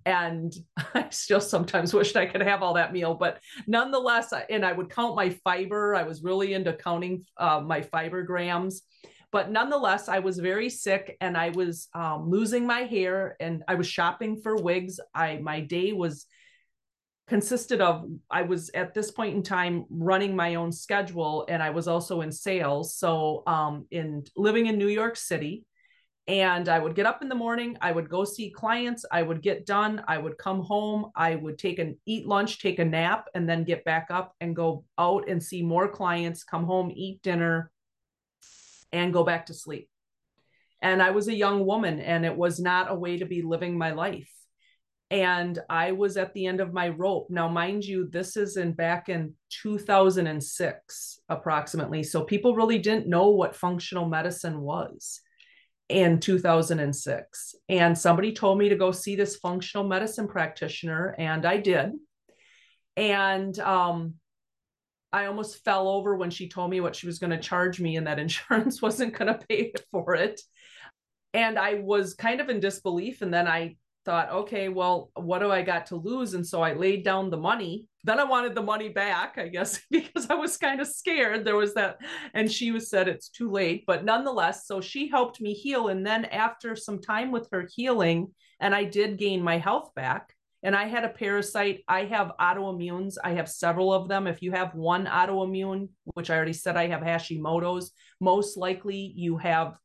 And 0.06 0.54
I 0.94 1.08
still 1.10 1.42
sometimes 1.42 1.94
wished 1.94 2.16
I 2.16 2.26
could 2.26 2.42
have 2.42 2.64
all 2.64 2.74
that 2.76 2.94
meal, 2.94 3.14
but 3.14 3.40
nonetheless, 3.68 4.34
and 4.50 4.66
I 4.66 4.72
would 4.72 4.90
count 4.90 5.16
my 5.16 5.30
fiber. 5.44 5.96
I 5.96 6.04
was 6.04 6.24
really 6.24 6.54
into 6.54 6.74
counting 6.74 7.26
uh, 7.38 7.62
my 7.62 7.82
fiber 7.82 8.24
grams. 8.24 8.84
But 9.32 9.52
nonetheless, 9.52 10.10
I 10.10 10.20
was 10.20 10.40
very 10.40 10.70
sick 10.70 11.16
and 11.22 11.38
I 11.38 11.50
was 11.50 11.88
um, 11.94 12.30
losing 12.30 12.66
my 12.66 12.80
hair 12.80 13.36
and 13.40 13.64
I 13.68 13.76
was 13.76 13.88
shopping 13.88 14.42
for 14.42 14.56
wigs. 14.56 15.00
I 15.14 15.38
my 15.38 15.60
day 15.60 15.94
was 15.94 16.26
consisted 17.30 17.80
of 17.80 18.06
I 18.30 18.42
was 18.42 18.70
at 18.72 18.94
this 18.94 19.12
point 19.12 19.36
in 19.36 19.44
time 19.44 19.86
running 19.90 20.36
my 20.36 20.56
own 20.56 20.72
schedule 20.72 21.46
and 21.48 21.64
I 21.64 21.70
was 21.70 21.88
also 21.88 22.22
in 22.22 22.32
sales. 22.32 22.96
So 22.96 23.44
um 23.48 23.86
in 23.92 24.24
living 24.36 24.66
in 24.66 24.78
New 24.78 24.88
York 24.88 25.16
City 25.16 25.66
and 26.28 26.68
I 26.68 26.78
would 26.78 26.96
get 26.96 27.06
up 27.06 27.22
in 27.22 27.30
the 27.30 27.36
morning, 27.36 27.78
I 27.82 27.92
would 27.92 28.10
go 28.10 28.24
see 28.24 28.52
clients, 28.52 29.06
I 29.12 29.22
would 29.24 29.42
get 29.42 29.66
done, 29.66 30.04
I 30.08 30.18
would 30.18 30.38
come 30.38 30.62
home, 30.62 31.12
I 31.16 31.36
would 31.36 31.58
take 31.58 31.80
an 31.80 31.98
eat 32.06 32.28
lunch, 32.28 32.60
take 32.60 32.80
a 32.80 32.86
nap 32.86 33.26
and 33.34 33.48
then 33.48 33.64
get 33.64 33.86
back 33.86 34.08
up 34.10 34.34
and 34.42 34.56
go 34.56 34.84
out 34.98 35.30
and 35.30 35.42
see 35.42 35.62
more 35.62 35.88
clients, 35.88 36.44
come 36.44 36.66
home, 36.66 36.92
eat 36.94 37.22
dinner 37.22 37.72
and 38.92 39.14
go 39.14 39.24
back 39.24 39.46
to 39.48 39.54
sleep. 39.54 39.88
And 40.82 41.02
I 41.02 41.12
was 41.12 41.28
a 41.28 41.34
young 41.34 41.66
woman 41.66 42.00
and 42.00 42.26
it 42.26 42.36
was 42.36 42.60
not 42.60 42.92
a 42.92 42.96
way 42.96 43.18
to 43.18 43.26
be 43.26 43.42
living 43.42 43.78
my 43.78 43.92
life 43.92 44.30
and 45.12 45.58
I 45.70 45.92
was 45.94 46.18
at 46.18 46.34
the 46.34 46.46
end 46.46 46.62
of 46.62 46.74
my 46.74 46.90
rope. 46.90 47.28
Now, 47.30 47.48
mind 47.48 47.84
you, 47.84 48.08
this 48.08 48.38
is 48.38 48.58
in 48.58 48.74
back 48.74 49.10
in 49.10 49.34
2006 49.50 51.20
approximately. 51.28 52.04
So 52.04 52.24
people 52.24 52.56
really 52.56 52.78
didn't 52.78 53.08
know 53.08 53.30
what 53.30 53.56
functional 53.56 54.08
medicine 54.08 54.62
was 54.62 55.22
in 55.90 56.20
2006. 56.20 57.56
And 57.68 57.98
somebody 57.98 58.34
told 58.34 58.60
me 58.60 58.70
to 58.70 58.76
go 58.76 58.92
see 58.92 59.16
this 59.16 59.38
functional 59.38 59.88
medicine 59.88 60.28
practitioner, 60.28 61.16
and 61.18 61.44
I 61.44 61.58
did. 61.58 61.94
And 62.96 63.58
um, 63.60 64.14
I 65.12 65.26
almost 65.26 65.64
fell 65.64 65.88
over 65.88 66.16
when 66.16 66.30
she 66.30 66.50
told 66.50 66.70
me 66.70 66.82
what 66.82 66.96
she 66.96 67.08
was 67.08 67.18
going 67.18 67.32
to 67.32 67.40
charge 67.40 67.80
me 67.80 67.96
and 67.96 68.06
that 68.06 68.20
insurance 68.26 68.80
wasn't 68.80 69.18
going 69.18 69.34
to 69.34 69.46
pay 69.48 69.74
for 69.92 70.14
it. 70.14 70.40
And 71.34 71.58
I 71.58 71.76
was 71.76 72.14
kind 72.14 72.42
of 72.42 72.50
in 72.50 72.60
disbelief. 72.60 73.24
And 73.24 73.34
then 73.34 73.48
I 73.48 73.78
thought, 74.10 74.32
okay, 74.32 74.70
well, 74.70 75.12
what 75.14 75.38
do 75.38 75.52
I 75.52 75.62
got 75.62 75.86
to 75.88 75.96
lose? 75.96 76.34
And 76.34 76.46
so 76.46 76.64
I 76.64 76.74
laid 76.74 77.04
down 77.04 77.30
the 77.30 77.38
money. 77.38 77.86
Then 78.04 78.20
I 78.20 78.24
wanted 78.24 78.56
the 78.56 78.64
money 78.64 78.90
back, 78.90 79.38
I 79.38 79.50
guess, 79.50 79.82
because 79.92 80.32
I 80.32 80.34
was 80.34 80.58
kind 80.58 80.82
of 80.82 80.88
scared. 80.88 81.46
There 81.46 81.56
was 81.56 81.76
that, 81.76 82.00
and 82.34 82.52
she 82.52 82.72
was 82.72 82.90
said 82.90 83.08
it's 83.08 83.30
too 83.30 83.52
late, 83.52 83.84
but 83.86 84.06
nonetheless, 84.06 84.66
so 84.66 84.82
she 84.82 85.10
helped 85.10 85.40
me 85.40 85.54
heal. 85.54 85.90
And 85.90 86.04
then 86.04 86.26
after 86.26 86.76
some 86.76 87.00
time 87.00 87.30
with 87.32 87.50
her 87.52 87.68
healing, 87.72 88.34
and 88.60 88.74
I 88.74 88.84
did 88.84 89.20
gain 89.20 89.44
my 89.44 89.60
health 89.60 89.94
back. 89.94 90.34
And 90.64 90.76
I 90.76 90.86
had 90.86 91.06
a 91.06 91.10
parasite. 91.10 91.84
I 91.88 92.06
have 92.06 92.32
autoimmunes. 92.42 93.18
I 93.24 93.34
have 93.34 93.48
several 93.48 93.94
of 93.94 94.08
them. 94.08 94.26
If 94.26 94.42
you 94.42 94.54
have 94.54 94.74
one 94.74 95.06
autoimmune, 95.06 95.90
which 96.16 96.32
I 96.32 96.36
already 96.36 96.54
said 96.54 96.78
I 96.78 96.88
have 96.88 97.02
Hashimoto's, 97.02 97.92
most 98.20 98.58
likely 98.58 99.14
you 99.16 99.38
have 99.38 99.78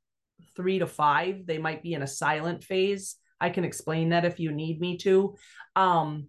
three 0.57 0.79
to 0.79 0.87
five. 0.87 1.45
They 1.45 1.59
might 1.59 1.83
be 1.83 1.93
in 1.93 2.03
a 2.03 2.07
silent 2.07 2.65
phase 2.65 3.17
I 3.41 3.51
can 3.51 3.65
explain 3.65 4.11
that 4.11 4.25
if 4.25 4.39
you 4.39 4.53
need 4.53 4.81
me 4.81 4.97
to. 4.99 5.37
Um, 5.77 6.29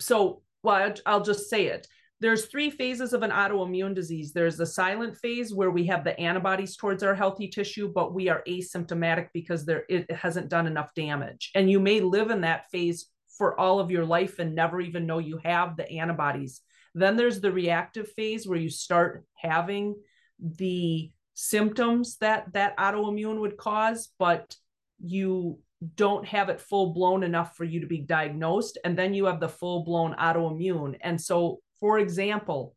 so, 0.00 0.42
well, 0.62 0.94
I'll 1.06 1.22
just 1.22 1.48
say 1.48 1.66
it. 1.66 1.86
There's 2.20 2.46
three 2.46 2.70
phases 2.70 3.12
of 3.12 3.22
an 3.22 3.30
autoimmune 3.30 3.94
disease. 3.94 4.32
There's 4.32 4.56
the 4.56 4.66
silent 4.66 5.16
phase 5.18 5.54
where 5.54 5.70
we 5.70 5.86
have 5.86 6.02
the 6.02 6.18
antibodies 6.18 6.76
towards 6.76 7.04
our 7.04 7.14
healthy 7.14 7.46
tissue, 7.46 7.92
but 7.92 8.12
we 8.12 8.28
are 8.28 8.42
asymptomatic 8.48 9.28
because 9.32 9.64
there 9.64 9.84
it 9.88 10.10
hasn't 10.10 10.48
done 10.48 10.66
enough 10.66 10.92
damage. 10.94 11.52
And 11.54 11.70
you 11.70 11.78
may 11.78 12.00
live 12.00 12.30
in 12.30 12.40
that 12.40 12.68
phase 12.72 13.06
for 13.36 13.58
all 13.58 13.78
of 13.78 13.92
your 13.92 14.04
life 14.04 14.40
and 14.40 14.54
never 14.54 14.80
even 14.80 15.06
know 15.06 15.18
you 15.18 15.38
have 15.44 15.76
the 15.76 15.88
antibodies. 15.88 16.60
Then 16.92 17.16
there's 17.16 17.40
the 17.40 17.52
reactive 17.52 18.10
phase 18.12 18.48
where 18.48 18.58
you 18.58 18.70
start 18.70 19.24
having 19.36 19.94
the 20.40 21.12
symptoms 21.34 22.16
that 22.16 22.52
that 22.54 22.76
autoimmune 22.78 23.38
would 23.38 23.56
cause, 23.56 24.08
but 24.18 24.56
you 25.00 25.60
don't 25.94 26.26
have 26.26 26.48
it 26.48 26.60
full 26.60 26.92
blown 26.92 27.22
enough 27.22 27.56
for 27.56 27.64
you 27.64 27.80
to 27.80 27.86
be 27.86 27.98
diagnosed. 27.98 28.78
And 28.84 28.98
then 28.98 29.14
you 29.14 29.26
have 29.26 29.40
the 29.40 29.48
full 29.48 29.84
blown 29.84 30.14
autoimmune. 30.14 30.96
And 31.00 31.20
so, 31.20 31.60
for 31.78 31.98
example, 31.98 32.74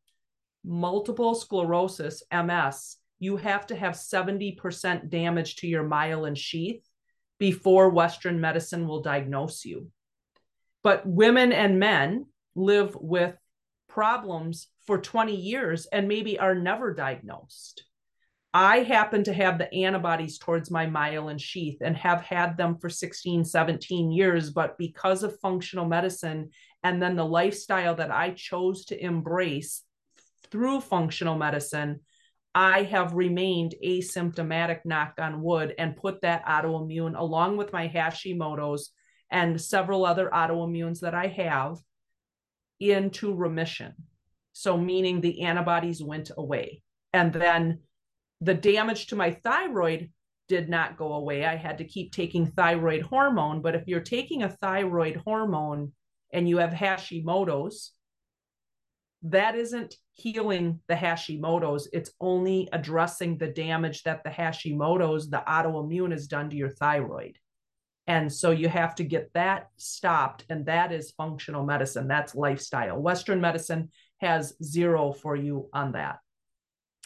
multiple 0.64 1.34
sclerosis, 1.34 2.24
MS, 2.32 2.98
you 3.20 3.38
have 3.38 3.68
to 3.68 3.76
have 3.76 3.94
70% 3.94 5.10
damage 5.10 5.58
to 5.58 5.68
your 5.68 5.84
myelin 5.84 6.38
sheath 6.38 6.88
before 7.40 7.90
Western 7.90 8.40
medicine 8.40 8.88
will 8.88 9.02
diagnose 9.02 9.66
you. 9.66 9.88
But 10.84 11.06
women 11.06 11.52
and 11.52 11.80
men 11.80 12.28
live 12.56 12.96
with 12.96 13.36
problems 13.88 14.68
for 14.86 14.98
20 15.00 15.36
years 15.36 15.86
and 15.88 16.08
maybe 16.08 16.40
are 16.40 16.56
never 16.56 16.94
diagnosed. 16.94 17.84
I 18.54 18.80
happen 18.80 19.24
to 19.24 19.34
have 19.34 19.58
the 19.58 19.74
antibodies 19.74 20.38
towards 20.38 20.70
my 20.70 20.86
myelin 20.86 21.40
sheath 21.40 21.78
and 21.82 21.96
have 21.96 22.22
had 22.22 22.58
them 22.58 22.78
for 22.78 22.90
16, 22.90 23.46
17 23.46 24.12
years. 24.12 24.50
But 24.50 24.78
because 24.78 25.24
of 25.24 25.40
functional 25.40 25.86
medicine 25.86 26.50
and 26.84 27.02
then 27.02 27.16
the 27.16 27.26
lifestyle 27.26 27.96
that 27.96 28.12
I 28.12 28.32
chose 28.32 28.86
to 28.86 29.02
embrace 29.02 29.84
through 30.52 30.82
functional 30.82 31.38
medicine, 31.38 32.02
I 32.54 32.84
have 32.84 33.14
remained 33.14 33.76
asymptomatic, 33.82 34.82
knock 34.84 35.14
on 35.18 35.42
wood, 35.42 35.74
and 35.78 35.96
put 35.96 36.22
that 36.22 36.46
autoimmune 36.46 37.18
along 37.18 37.56
with 37.56 37.72
my 37.72 37.88
Hashimoto's 37.88 38.92
and 39.30 39.62
several 39.62 40.06
other 40.06 40.30
autoimmunes 40.30 41.00
that 41.00 41.14
I 41.14 41.28
have 41.28 41.78
into 42.82 43.34
remission. 43.34 43.94
So, 44.52 44.78
meaning 44.78 45.22
the 45.22 45.44
antibodies 45.44 46.04
went 46.04 46.32
away. 46.36 46.84
And 47.14 47.32
then 47.32 47.80
the 48.42 48.54
damage 48.56 49.08
to 49.08 49.16
my 49.16 49.32
thyroid 49.32 50.10
did 50.48 50.68
not 50.68 50.98
go 50.98 51.14
away. 51.14 51.46
I 51.46 51.56
had 51.56 51.78
to 51.78 51.86
keep 51.86 52.12
taking 52.12 52.46
thyroid 52.46 53.04
hormone. 53.04 53.62
But 53.62 53.76
if 53.76 53.88
you're 53.88 54.02
taking 54.02 54.44
a 54.44 54.50
thyroid 54.50 55.22
hormone 55.24 55.94
and 56.34 56.50
you 56.50 56.58
have 56.58 56.72
Hashimoto's, 56.72 57.94
that 59.24 59.56
isn't 59.56 59.96
healing 60.16 60.80
the 60.88 60.96
Hashimoto's. 60.96 61.88
It's 61.94 62.12
only 62.20 62.68
addressing 62.74 63.38
the 63.38 63.48
damage 63.48 64.04
that 64.04 64.24
the 64.24 64.30
Hashimoto's, 64.32 65.30
the 65.30 65.44
autoimmune, 65.48 66.12
has 66.12 66.28
done 66.28 66.50
to 66.50 66.56
your 66.56 66.72
thyroid. 66.72 67.38
And 68.08 68.34
so 68.34 68.50
you 68.50 68.68
have 68.68 68.96
to 68.96 69.04
get 69.04 69.32
that 69.36 69.68
stopped. 69.78 70.44
And 70.50 70.66
that 70.66 70.92
is 70.92 71.12
functional 71.12 71.64
medicine. 71.64 72.08
That's 72.08 72.36
lifestyle. 72.36 73.00
Western 73.00 73.40
medicine 73.40 73.90
has 74.20 74.56
zero 74.62 75.14
for 75.14 75.36
you 75.36 75.70
on 75.72 75.92
that. 75.94 76.18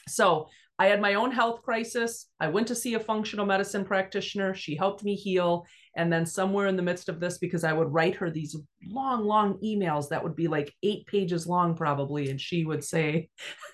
So 0.08 0.50
I 0.78 0.88
had 0.88 1.00
my 1.00 1.14
own 1.14 1.32
health 1.32 1.62
crisis. 1.62 2.28
I 2.40 2.50
went 2.50 2.68
to 2.68 2.76
see 2.76 2.96
a 2.96 3.00
functional 3.00 3.46
medicine 3.46 3.86
practitioner. 3.86 4.54
She 4.54 4.76
helped 4.76 5.04
me 5.04 5.16
heal. 5.16 5.66
And 5.96 6.12
then, 6.12 6.26
somewhere 6.26 6.68
in 6.68 6.76
the 6.76 6.84
midst 6.84 7.08
of 7.08 7.22
this, 7.22 7.38
because 7.38 7.64
I 7.64 7.72
would 7.72 7.94
write 7.94 8.16
her 8.16 8.30
these 8.30 8.58
long, 8.86 9.24
long 9.24 9.58
emails 9.64 10.10
that 10.10 10.22
would 10.22 10.36
be 10.36 10.50
like 10.50 10.74
eight 10.84 11.08
pages 11.08 11.48
long, 11.48 11.76
probably. 11.76 12.30
And 12.30 12.40
she 12.40 12.66
would 12.66 12.84
say, 12.84 13.30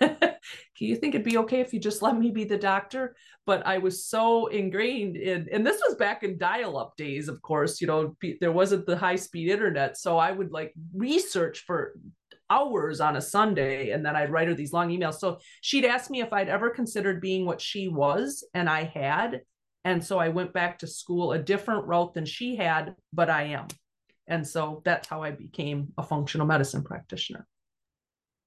Do 0.82 0.88
you 0.88 0.96
think 0.96 1.14
it'd 1.14 1.24
be 1.24 1.38
okay 1.38 1.60
if 1.60 1.72
you 1.72 1.80
just 1.80 2.02
let 2.02 2.18
me 2.18 2.30
be 2.30 2.44
the 2.44 2.58
doctor? 2.58 3.14
But 3.46 3.66
I 3.66 3.78
was 3.78 4.04
so 4.04 4.46
ingrained 4.46 5.16
in, 5.16 5.48
and 5.52 5.66
this 5.66 5.80
was 5.86 5.96
back 5.96 6.22
in 6.22 6.38
dial 6.38 6.76
up 6.76 6.96
days, 6.96 7.28
of 7.28 7.40
course, 7.42 7.80
you 7.80 7.86
know, 7.86 8.16
there 8.40 8.52
wasn't 8.52 8.86
the 8.86 8.96
high 8.96 9.16
speed 9.16 9.48
internet. 9.48 9.96
So 9.96 10.18
I 10.18 10.30
would 10.30 10.50
like 10.50 10.72
research 10.94 11.64
for 11.66 11.94
hours 12.52 13.00
on 13.00 13.16
a 13.16 13.20
Sunday. 13.20 13.90
And 13.90 14.04
then 14.04 14.16
I'd 14.16 14.30
write 14.30 14.48
her 14.48 14.54
these 14.54 14.72
long 14.72 14.90
emails. 14.90 15.14
So 15.14 15.38
she'd 15.60 15.84
ask 15.84 16.10
me 16.10 16.20
if 16.20 16.32
I'd 16.32 16.48
ever 16.48 16.70
considered 16.70 17.20
being 17.20 17.46
what 17.46 17.60
she 17.60 17.88
was, 17.88 18.44
and 18.54 18.68
I 18.68 18.84
had. 18.84 19.42
And 19.84 20.04
so 20.04 20.18
I 20.18 20.28
went 20.28 20.52
back 20.52 20.78
to 20.78 20.86
school 20.86 21.32
a 21.32 21.38
different 21.38 21.86
route 21.86 22.14
than 22.14 22.24
she 22.24 22.56
had, 22.56 22.94
but 23.12 23.28
I 23.30 23.44
am. 23.44 23.66
And 24.26 24.46
so 24.46 24.82
that's 24.84 25.08
how 25.08 25.22
I 25.22 25.32
became 25.32 25.92
a 25.98 26.02
functional 26.02 26.46
medicine 26.46 26.84
practitioner. 26.84 27.46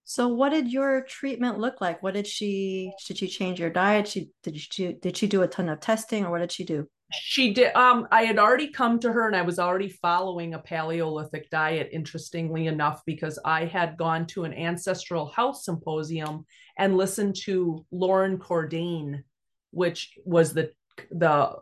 So 0.05 0.27
what 0.27 0.50
did 0.50 0.71
your 0.71 1.01
treatment 1.01 1.59
look 1.59 1.81
like? 1.81 2.01
What 2.03 2.13
did 2.13 2.27
she 2.27 2.93
did 3.07 3.17
she 3.17 3.27
change 3.27 3.59
your 3.59 3.71
diet? 3.71 4.07
She 4.07 4.29
did 4.43 4.57
she 4.59 4.93
did 4.93 5.17
she 5.17 5.27
do 5.27 5.41
a 5.41 5.47
ton 5.47 5.67
of 5.67 5.79
testing 5.79 6.24
or 6.24 6.31
what 6.31 6.39
did 6.39 6.51
she 6.51 6.63
do? 6.63 6.88
She 7.13 7.53
did 7.53 7.75
um 7.75 8.07
i 8.12 8.24
had 8.24 8.39
already 8.39 8.69
come 8.69 9.00
to 9.00 9.12
her 9.12 9.27
and 9.27 9.35
i 9.35 9.41
was 9.43 9.59
already 9.59 9.89
following 9.89 10.53
a 10.53 10.59
paleolithic 10.59 11.50
diet 11.51 11.89
interestingly 11.91 12.65
enough 12.65 13.03
because 13.05 13.38
i 13.45 13.65
had 13.65 13.97
gone 13.97 14.25
to 14.27 14.43
an 14.43 14.53
ancestral 14.53 15.27
health 15.27 15.57
symposium 15.62 16.45
and 16.77 16.97
listened 16.97 17.35
to 17.43 17.85
Loren 17.91 18.38
Cordain 18.39 19.24
which 19.71 20.17
was 20.25 20.53
the 20.53 20.71
the 21.12 21.55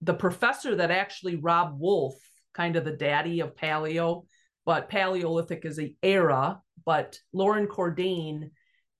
the 0.00 0.14
professor 0.14 0.74
that 0.76 0.90
actually 0.90 1.36
Robb 1.36 1.78
Wolf 1.78 2.14
kind 2.54 2.76
of 2.76 2.84
the 2.84 2.96
daddy 2.96 3.40
of 3.40 3.54
paleo 3.54 4.24
but 4.64 4.88
paleolithic 4.88 5.66
is 5.66 5.78
a 5.78 5.94
era 6.02 6.60
but 6.86 7.18
Loren 7.34 7.66
Cordain 7.66 8.50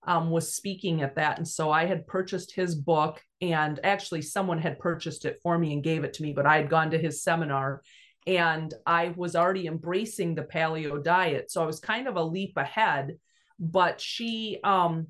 um, 0.03 0.29
was 0.29 0.55
speaking 0.55 1.01
at 1.01 1.15
that. 1.15 1.37
And 1.37 1.47
so 1.47 1.71
I 1.71 1.85
had 1.85 2.07
purchased 2.07 2.53
his 2.53 2.75
book, 2.75 3.21
and 3.41 3.79
actually, 3.83 4.21
someone 4.21 4.59
had 4.59 4.79
purchased 4.79 5.25
it 5.25 5.39
for 5.41 5.57
me 5.57 5.73
and 5.73 5.83
gave 5.83 6.03
it 6.03 6.13
to 6.13 6.23
me, 6.23 6.33
but 6.33 6.45
I 6.45 6.57
had 6.57 6.69
gone 6.69 6.91
to 6.91 6.97
his 6.97 7.23
seminar 7.23 7.81
and 8.27 8.73
I 8.85 9.13
was 9.15 9.35
already 9.35 9.67
embracing 9.67 10.35
the 10.35 10.43
paleo 10.43 11.03
diet. 11.03 11.51
So 11.51 11.63
I 11.63 11.65
was 11.65 11.79
kind 11.79 12.07
of 12.07 12.15
a 12.17 12.23
leap 12.23 12.55
ahead. 12.57 13.17
But 13.59 14.01
she 14.01 14.59
um, 14.63 15.07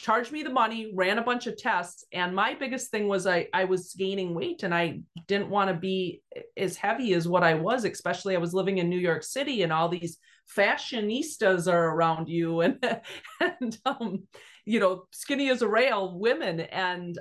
charged 0.00 0.32
me 0.32 0.42
the 0.42 0.50
money, 0.50 0.92
ran 0.94 1.18
a 1.18 1.22
bunch 1.22 1.46
of 1.46 1.56
tests, 1.56 2.04
and 2.12 2.34
my 2.34 2.54
biggest 2.54 2.90
thing 2.90 3.08
was 3.08 3.26
I 3.26 3.48
I 3.52 3.64
was 3.64 3.94
gaining 3.94 4.34
weight 4.34 4.62
and 4.62 4.74
I 4.74 5.00
didn't 5.26 5.50
want 5.50 5.68
to 5.68 5.74
be 5.74 6.22
as 6.56 6.76
heavy 6.76 7.14
as 7.14 7.28
what 7.28 7.44
I 7.44 7.54
was, 7.54 7.84
especially 7.84 8.34
I 8.34 8.40
was 8.40 8.54
living 8.54 8.78
in 8.78 8.88
New 8.88 8.98
York 8.98 9.22
City 9.22 9.62
and 9.62 9.72
all 9.72 9.88
these 9.88 10.18
fashionistas 10.56 11.72
are 11.72 11.90
around 11.90 12.28
you 12.28 12.60
and 12.62 12.78
and 13.40 13.78
um, 13.84 14.26
you 14.64 14.80
know 14.80 15.04
skinny 15.12 15.50
as 15.50 15.62
a 15.62 15.68
rail 15.68 16.18
women 16.18 16.60
and 16.60 17.18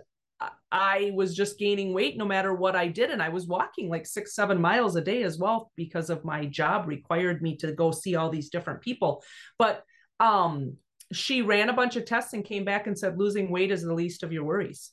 I 0.71 1.11
was 1.13 1.35
just 1.35 1.59
gaining 1.59 1.93
weight 1.93 2.17
no 2.17 2.25
matter 2.25 2.53
what 2.53 2.75
I 2.75 2.87
did. 2.87 3.09
And 3.09 3.21
I 3.21 3.29
was 3.29 3.47
walking 3.47 3.89
like 3.89 4.05
six, 4.05 4.33
seven 4.33 4.61
miles 4.61 4.95
a 4.95 5.01
day 5.01 5.23
as 5.23 5.37
well 5.37 5.71
because 5.75 6.09
of 6.09 6.23
my 6.23 6.45
job 6.45 6.87
required 6.87 7.41
me 7.41 7.57
to 7.57 7.73
go 7.73 7.91
see 7.91 8.15
all 8.15 8.29
these 8.29 8.49
different 8.49 8.81
people. 8.81 9.21
But 9.57 9.83
um, 10.19 10.77
she 11.11 11.41
ran 11.41 11.69
a 11.69 11.73
bunch 11.73 11.95
of 11.95 12.05
tests 12.05 12.33
and 12.33 12.45
came 12.45 12.65
back 12.65 12.87
and 12.87 12.97
said 12.97 13.17
losing 13.17 13.49
weight 13.49 13.71
is 13.71 13.83
the 13.83 13.93
least 13.93 14.23
of 14.23 14.31
your 14.31 14.43
worries. 14.43 14.91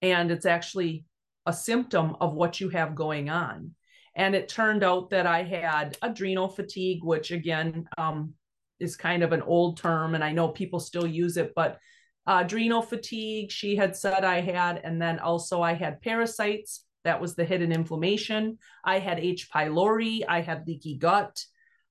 And 0.00 0.30
it's 0.30 0.46
actually 0.46 1.04
a 1.46 1.52
symptom 1.52 2.16
of 2.20 2.34
what 2.34 2.60
you 2.60 2.68
have 2.70 2.94
going 2.94 3.28
on. 3.28 3.74
And 4.14 4.34
it 4.34 4.48
turned 4.48 4.84
out 4.84 5.10
that 5.10 5.26
I 5.26 5.42
had 5.42 5.96
adrenal 6.02 6.48
fatigue, 6.48 7.02
which 7.02 7.30
again 7.30 7.88
um, 7.98 8.34
is 8.80 8.96
kind 8.96 9.22
of 9.22 9.32
an 9.32 9.42
old 9.42 9.78
term, 9.78 10.14
and 10.14 10.24
I 10.24 10.32
know 10.32 10.48
people 10.48 10.80
still 10.80 11.06
use 11.06 11.36
it, 11.36 11.52
but 11.54 11.78
adrenal 12.26 12.82
fatigue, 12.82 13.50
she 13.50 13.76
had 13.76 13.96
said 13.96 14.24
I 14.24 14.40
had. 14.40 14.80
And 14.84 15.00
then 15.00 15.18
also 15.18 15.62
I 15.62 15.74
had 15.74 16.02
parasites. 16.02 16.84
That 17.04 17.20
was 17.20 17.34
the 17.34 17.44
hidden 17.44 17.72
inflammation. 17.72 18.58
I 18.84 18.98
had 18.98 19.18
H. 19.18 19.48
pylori. 19.50 20.22
I 20.28 20.40
had 20.40 20.66
leaky 20.66 20.96
gut. 20.96 21.44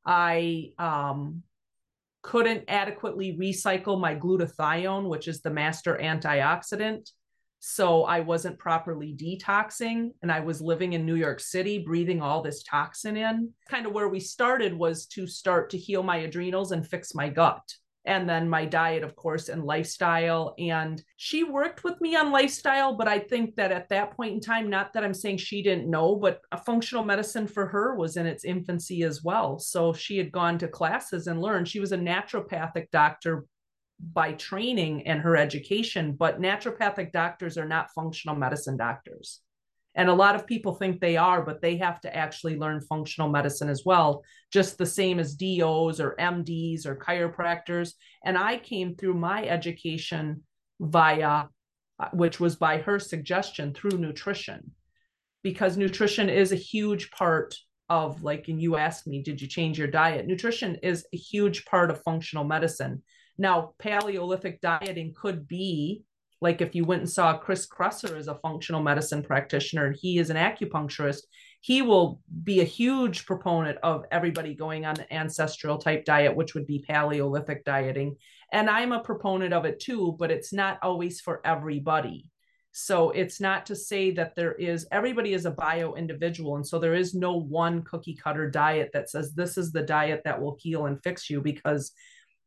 I 0.06 0.72
um, 0.78 1.44
couldn't 2.22 2.66
adequately 2.68 3.38
recycle 3.38 4.00
my 4.00 4.16
glutathione, 4.16 5.10
which 5.10 5.28
is 5.28 5.42
the 5.42 5.50
master 5.50 6.00
antioxidant. 6.02 7.10
So 7.60 8.06
I 8.06 8.22
wasn't 8.22 8.58
properly 8.58 9.16
detoxing 9.16 10.12
and 10.22 10.32
I 10.32 10.40
was 10.40 10.62
living 10.62 10.94
in 10.94 11.06
New 11.06 11.16
York 11.16 11.40
City, 11.40 11.80
breathing 11.80 12.22
all 12.22 12.42
this 12.42 12.64
toxin 12.64 13.18
in. 13.18 13.52
Kind 13.70 13.86
of 13.86 13.94
where 13.94 14.10
we 14.10 14.20
started 14.20 14.74
was 14.74 15.06
to 15.08 15.28
start 15.28 15.70
to 15.72 15.78
heal 15.78 16.02
my 16.02 16.18
adrenals 16.18 16.72
and 16.72 16.88
fix 16.88 17.14
my 17.14 17.30
gut 17.30 17.62
and 18.06 18.28
then 18.28 18.50
my 18.50 18.66
diet 18.66 19.04
of 19.04 19.16
course 19.16 19.50
and 19.50 19.64
lifestyle. 19.64 20.56
And 20.58 21.02
she 21.18 21.44
worked 21.44 21.84
with 21.84 22.00
me 22.02 22.16
on 22.16 22.32
lifestyle 22.32 22.96
but 22.96 23.08
i 23.08 23.20
think 23.20 23.56
that 23.56 23.72
at 23.72 23.90
that 23.90 24.12
point 24.16 24.34
in 24.34 24.40
time 24.40 24.70
not 24.70 24.94
that 24.94 25.04
i'm 25.04 25.14
saying 25.14 25.38
she 25.38 25.62
didn't 25.62 25.90
know 25.90 26.16
but 26.16 26.42
a 26.52 26.58
functional 26.58 27.04
medicine 27.04 27.48
for 27.48 27.68
her 27.68 27.96
was 27.96 28.18
in 28.18 28.26
its 28.26 28.46
infancy 28.46 29.04
as 29.04 29.24
well. 29.24 29.60
So 29.60 29.94
she 29.94 30.18
had 30.18 30.32
gone 30.32 30.58
to 30.60 30.68
classes 30.68 31.28
and 31.28 31.42
learned. 31.42 31.68
She 31.68 31.80
was 31.80 31.92
a 31.92 31.98
naturopathic 31.98 32.90
doctor 32.92 33.46
by 34.14 34.34
training 34.34 35.06
and 35.06 35.22
her 35.22 35.38
education 35.38 36.14
but 36.14 36.42
naturopathic 36.42 37.12
doctors 37.12 37.58
are 37.58 37.68
not 37.68 37.92
functional 37.94 38.36
medicine 38.36 38.76
doctors 38.76 39.42
and 39.96 40.10
a 40.10 40.14
lot 40.14 40.36
of 40.36 40.48
people 40.48 40.74
think 40.74 41.00
they 41.00 41.18
are, 41.18 41.44
but 41.44 41.62
they 41.62 41.78
have 41.78 42.00
to 42.02 42.16
actually 42.16 42.58
learn 42.58 42.82
functional 42.82 43.30
medicine 43.30 43.70
as 43.70 43.84
well, 43.86 44.24
just 44.52 44.78
the 44.78 44.86
same 44.86 45.20
as 45.20 45.36
DOs 45.36 46.00
or 46.00 46.16
MDs 46.20 46.86
or 46.86 46.96
chiropractors. 46.96 47.94
And 48.24 48.38
I 48.38 48.58
came 48.58 48.96
through 48.96 49.16
my 49.16 49.46
education 49.46 50.44
via, 50.80 51.46
uh, 52.00 52.10
which 52.14 52.40
was 52.40 52.56
by 52.56 52.78
her 52.78 53.00
suggestion, 53.00 53.74
through 53.74 53.98
nutrition, 53.98 54.72
because 55.44 55.76
nutrition 55.76 56.30
is 56.30 56.52
a 56.52 56.56
huge 56.56 57.12
part 57.12 57.56
of, 57.90 58.24
like, 58.24 58.48
and 58.48 58.62
you 58.62 58.78
asked 58.78 59.06
me, 59.06 59.22
did 59.22 59.42
you 59.42 59.48
change 59.48 59.78
your 59.78 59.90
diet? 59.90 60.26
Nutrition 60.26 60.76
is 60.76 61.06
a 61.14 61.18
huge 61.18 61.66
part 61.66 61.92
of 61.92 62.02
functional 62.04 62.46
medicine. 62.46 63.04
Now, 63.38 63.74
Paleolithic 63.80 64.62
dieting 64.62 65.14
could 65.20 65.48
be 65.48 66.04
like 66.42 66.60
if 66.60 66.74
you 66.74 66.84
went 66.84 67.02
and 67.02 67.10
saw 67.10 67.38
Chris 67.38 67.68
Kresser 67.68 68.18
as 68.18 68.28
a 68.28 68.36
functional 68.36 68.82
medicine 68.82 69.22
practitioner 69.22 69.86
and 69.86 69.96
he 69.96 70.18
is 70.18 70.32
an 70.32 70.38
acupuncturist, 70.38 71.22
he 71.62 71.84
will 71.84 72.20
be 72.44 72.60
a 72.60 72.66
huge 72.66 73.28
proponent 73.28 73.78
of 73.84 74.06
everybody 74.12 74.56
going 74.56 74.84
on 74.84 74.96
the 74.96 75.14
ancestral 75.14 75.78
type 75.78 76.04
diet, 76.04 76.36
which 76.36 76.56
would 76.56 76.66
be 76.66 76.84
Paleolithic 76.88 77.64
dieting. 77.64 78.16
And 78.52 78.68
I'm 78.68 78.92
a 78.92 79.04
proponent 79.04 79.54
of 79.54 79.66
it 79.66 79.80
too, 79.80 80.16
but 80.18 80.32
it's 80.32 80.52
not 80.52 80.80
always 80.82 81.22
for 81.22 81.40
everybody. 81.46 82.26
So 82.72 83.12
it's 83.12 83.40
not 83.40 83.66
to 83.68 83.76
say 83.76 84.12
that 84.12 84.36
there 84.36 84.54
is, 84.54 84.88
everybody 84.92 85.34
is 85.34 85.46
a 85.46 85.52
bio 85.52 85.94
individual. 85.94 86.56
And 86.56 86.66
so 86.66 86.80
there 86.80 86.96
is 86.96 87.14
no 87.14 87.38
one 87.38 87.84
cookie 87.84 88.16
cutter 88.16 88.50
diet 88.50 88.90
that 88.94 89.10
says 89.10 89.34
this 89.34 89.58
is 89.58 89.72
the 89.72 89.84
diet 89.84 90.22
that 90.26 90.42
will 90.42 90.58
heal 90.60 90.88
and 90.88 91.02
fix 91.04 91.30
you 91.30 91.42
because 91.42 91.92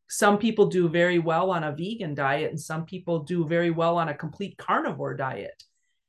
some 0.09 0.39
people 0.39 0.67
do 0.67 0.89
very 0.89 1.19
well 1.19 1.51
on 1.51 1.65
a 1.65 1.73
vegan 1.73 2.15
diet 2.15 2.51
and 2.51 2.61
some 2.61 2.85
people 2.85 3.21
do 3.21 3.47
very 3.47 3.71
well 3.71 3.97
on 3.97 4.09
a 4.09 4.15
complete 4.15 4.57
carnivore 4.59 5.15
diet. 5.15 5.63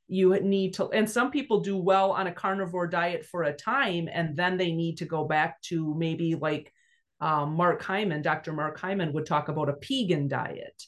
You 0.08 0.38
need 0.40 0.74
to 0.74 0.88
and 0.90 1.10
some 1.10 1.30
people 1.30 1.60
do 1.60 1.76
well 1.76 2.12
on 2.12 2.26
a 2.26 2.32
carnivore 2.32 2.86
diet 2.86 3.24
for 3.24 3.44
a 3.44 3.52
time 3.52 4.08
and 4.12 4.36
then 4.36 4.56
they 4.56 4.72
need 4.72 4.98
to 4.98 5.04
go 5.04 5.24
back 5.24 5.60
to 5.62 5.94
maybe 5.96 6.36
like 6.36 6.72
um, 7.20 7.54
mark 7.54 7.82
hyman 7.82 8.22
dr 8.22 8.52
mark 8.52 8.78
hyman 8.78 9.12
would 9.14 9.26
talk 9.26 9.48
about 9.48 9.70
a 9.70 9.72
pegan 9.72 10.28
diet 10.28 10.80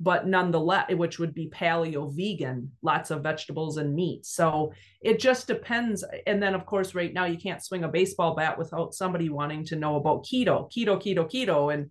but 0.00 0.26
nonetheless 0.26 0.90
which 0.94 1.18
would 1.18 1.34
be 1.34 1.48
paleo 1.48 2.10
vegan 2.10 2.72
lots 2.82 3.10
of 3.10 3.22
vegetables 3.22 3.76
and 3.76 3.94
meat. 3.94 4.24
So 4.24 4.72
it 5.02 5.20
just 5.20 5.46
depends. 5.46 6.02
And 6.26 6.42
then 6.42 6.54
of 6.54 6.64
course 6.64 6.94
right 6.94 7.12
now 7.12 7.26
you 7.26 7.36
can't 7.36 7.62
swing 7.62 7.84
a 7.84 7.88
baseball 7.88 8.34
bat 8.34 8.58
without 8.58 8.94
somebody 8.94 9.28
wanting 9.28 9.64
to 9.66 9.76
know 9.76 9.96
about 9.96 10.24
keto 10.24 10.70
keto 10.72 11.00
keto 11.00 11.30
keto. 11.30 11.72
And 11.72 11.90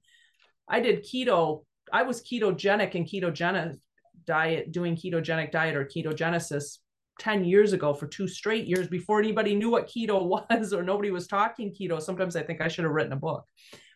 I 0.70 0.80
did 0.80 1.04
keto. 1.04 1.64
I 1.92 2.04
was 2.04 2.22
ketogenic 2.22 2.96
and 2.96 3.06
ketogenic 3.06 3.78
diet, 4.26 4.72
doing 4.72 4.96
ketogenic 4.96 5.52
diet 5.52 5.76
or 5.76 5.86
ketogenesis 5.86 6.78
10 7.20 7.44
years 7.44 7.74
ago 7.74 7.94
for 7.94 8.08
two 8.08 8.28
straight 8.28 8.66
years 8.66 8.88
before 8.88 9.20
anybody 9.20 9.56
knew 9.56 9.70
what 9.70 9.88
keto 9.88 10.26
was 10.50 10.74
or 10.74 10.84
nobody 10.84 11.12
was 11.12 11.28
talking 11.28 11.74
keto. 11.74 12.02
Sometimes 12.02 12.36
I 12.36 12.44
think 12.44 12.62
I 12.62 12.68
should 12.68 12.86
have 12.86 12.94
written 12.94 13.14
a 13.14 13.18
book. 13.18 13.46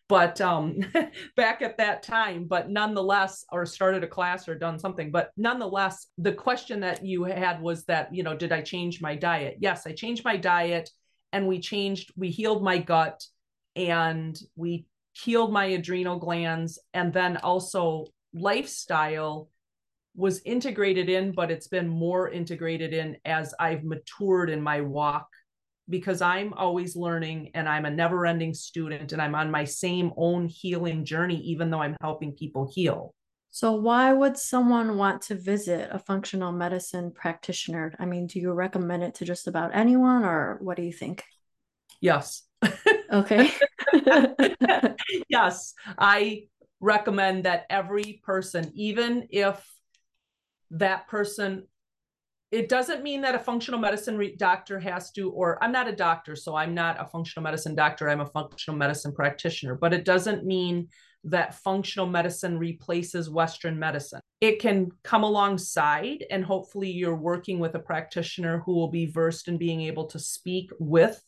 But 0.06 0.40
um, 0.42 0.80
back 1.36 1.62
at 1.62 1.78
that 1.78 2.02
time, 2.02 2.44
but 2.44 2.68
nonetheless, 2.68 3.44
or 3.50 3.64
started 3.64 4.04
a 4.04 4.06
class 4.06 4.48
or 4.48 4.54
done 4.54 4.78
something. 4.78 5.10
But 5.10 5.30
nonetheless, 5.36 6.08
the 6.18 6.32
question 6.32 6.80
that 6.80 7.04
you 7.04 7.24
had 7.24 7.62
was 7.62 7.84
that, 7.84 8.14
you 8.14 8.22
know, 8.22 8.36
did 8.36 8.52
I 8.52 8.60
change 8.60 9.00
my 9.00 9.16
diet? 9.16 9.56
Yes, 9.60 9.86
I 9.86 9.92
changed 9.92 10.24
my 10.24 10.36
diet 10.36 10.90
and 11.32 11.48
we 11.48 11.58
changed, 11.58 12.12
we 12.16 12.28
healed 12.28 12.62
my 12.62 12.78
gut 12.78 13.24
and 13.76 14.38
we 14.56 14.86
healed 15.14 15.52
my 15.52 15.66
adrenal 15.66 16.18
glands 16.18 16.78
and 16.92 17.12
then 17.12 17.36
also 17.38 18.04
lifestyle 18.32 19.48
was 20.16 20.42
integrated 20.44 21.08
in 21.08 21.32
but 21.32 21.50
it's 21.50 21.68
been 21.68 21.88
more 21.88 22.28
integrated 22.30 22.92
in 22.92 23.16
as 23.24 23.54
i've 23.60 23.84
matured 23.84 24.50
in 24.50 24.60
my 24.60 24.80
walk 24.80 25.28
because 25.88 26.20
i'm 26.20 26.52
always 26.54 26.96
learning 26.96 27.50
and 27.54 27.68
i'm 27.68 27.84
a 27.84 27.90
never 27.90 28.26
ending 28.26 28.52
student 28.52 29.12
and 29.12 29.22
i'm 29.22 29.36
on 29.36 29.50
my 29.50 29.64
same 29.64 30.12
own 30.16 30.48
healing 30.48 31.04
journey 31.04 31.40
even 31.42 31.70
though 31.70 31.82
i'm 31.82 31.96
helping 32.00 32.32
people 32.32 32.70
heal. 32.72 33.14
So 33.50 33.70
why 33.74 34.12
would 34.12 34.36
someone 34.36 34.98
want 34.98 35.22
to 35.22 35.36
visit 35.36 35.88
a 35.92 36.00
functional 36.00 36.50
medicine 36.50 37.12
practitioner? 37.14 37.94
I 38.00 38.04
mean 38.04 38.26
do 38.26 38.40
you 38.40 38.52
recommend 38.52 39.04
it 39.04 39.14
to 39.16 39.24
just 39.24 39.46
about 39.46 39.70
anyone 39.74 40.24
or 40.24 40.58
what 40.60 40.76
do 40.76 40.82
you 40.82 40.92
think? 40.92 41.22
Yes 42.00 42.42
okay 43.12 43.50
yes, 45.28 45.74
I 45.98 46.44
recommend 46.80 47.44
that 47.44 47.66
every 47.70 48.20
person, 48.24 48.72
even 48.74 49.28
if 49.30 49.64
that 50.70 51.08
person, 51.08 51.66
it 52.50 52.68
doesn't 52.68 53.02
mean 53.02 53.22
that 53.22 53.34
a 53.34 53.38
functional 53.38 53.80
medicine 53.80 54.16
re- 54.16 54.36
doctor 54.36 54.78
has 54.78 55.10
to, 55.12 55.30
or 55.30 55.62
I'm 55.62 55.72
not 55.72 55.88
a 55.88 55.96
doctor, 55.96 56.36
so 56.36 56.54
I'm 56.54 56.74
not 56.74 57.00
a 57.00 57.06
functional 57.06 57.42
medicine 57.42 57.74
doctor, 57.74 58.08
I'm 58.08 58.20
a 58.20 58.26
functional 58.26 58.78
medicine 58.78 59.12
practitioner, 59.12 59.74
but 59.74 59.92
it 59.92 60.04
doesn't 60.04 60.44
mean 60.44 60.88
that 61.24 61.54
functional 61.54 62.06
medicine 62.06 62.58
replaces 62.58 63.30
Western 63.30 63.78
medicine. 63.78 64.20
It 64.42 64.60
can 64.60 64.90
come 65.02 65.24
alongside, 65.24 66.24
and 66.30 66.44
hopefully, 66.44 66.90
you're 66.90 67.16
working 67.16 67.58
with 67.58 67.74
a 67.74 67.78
practitioner 67.78 68.60
who 68.60 68.74
will 68.74 68.90
be 68.90 69.06
versed 69.06 69.48
in 69.48 69.56
being 69.56 69.80
able 69.80 70.04
to 70.08 70.18
speak 70.18 70.70
with 70.78 71.22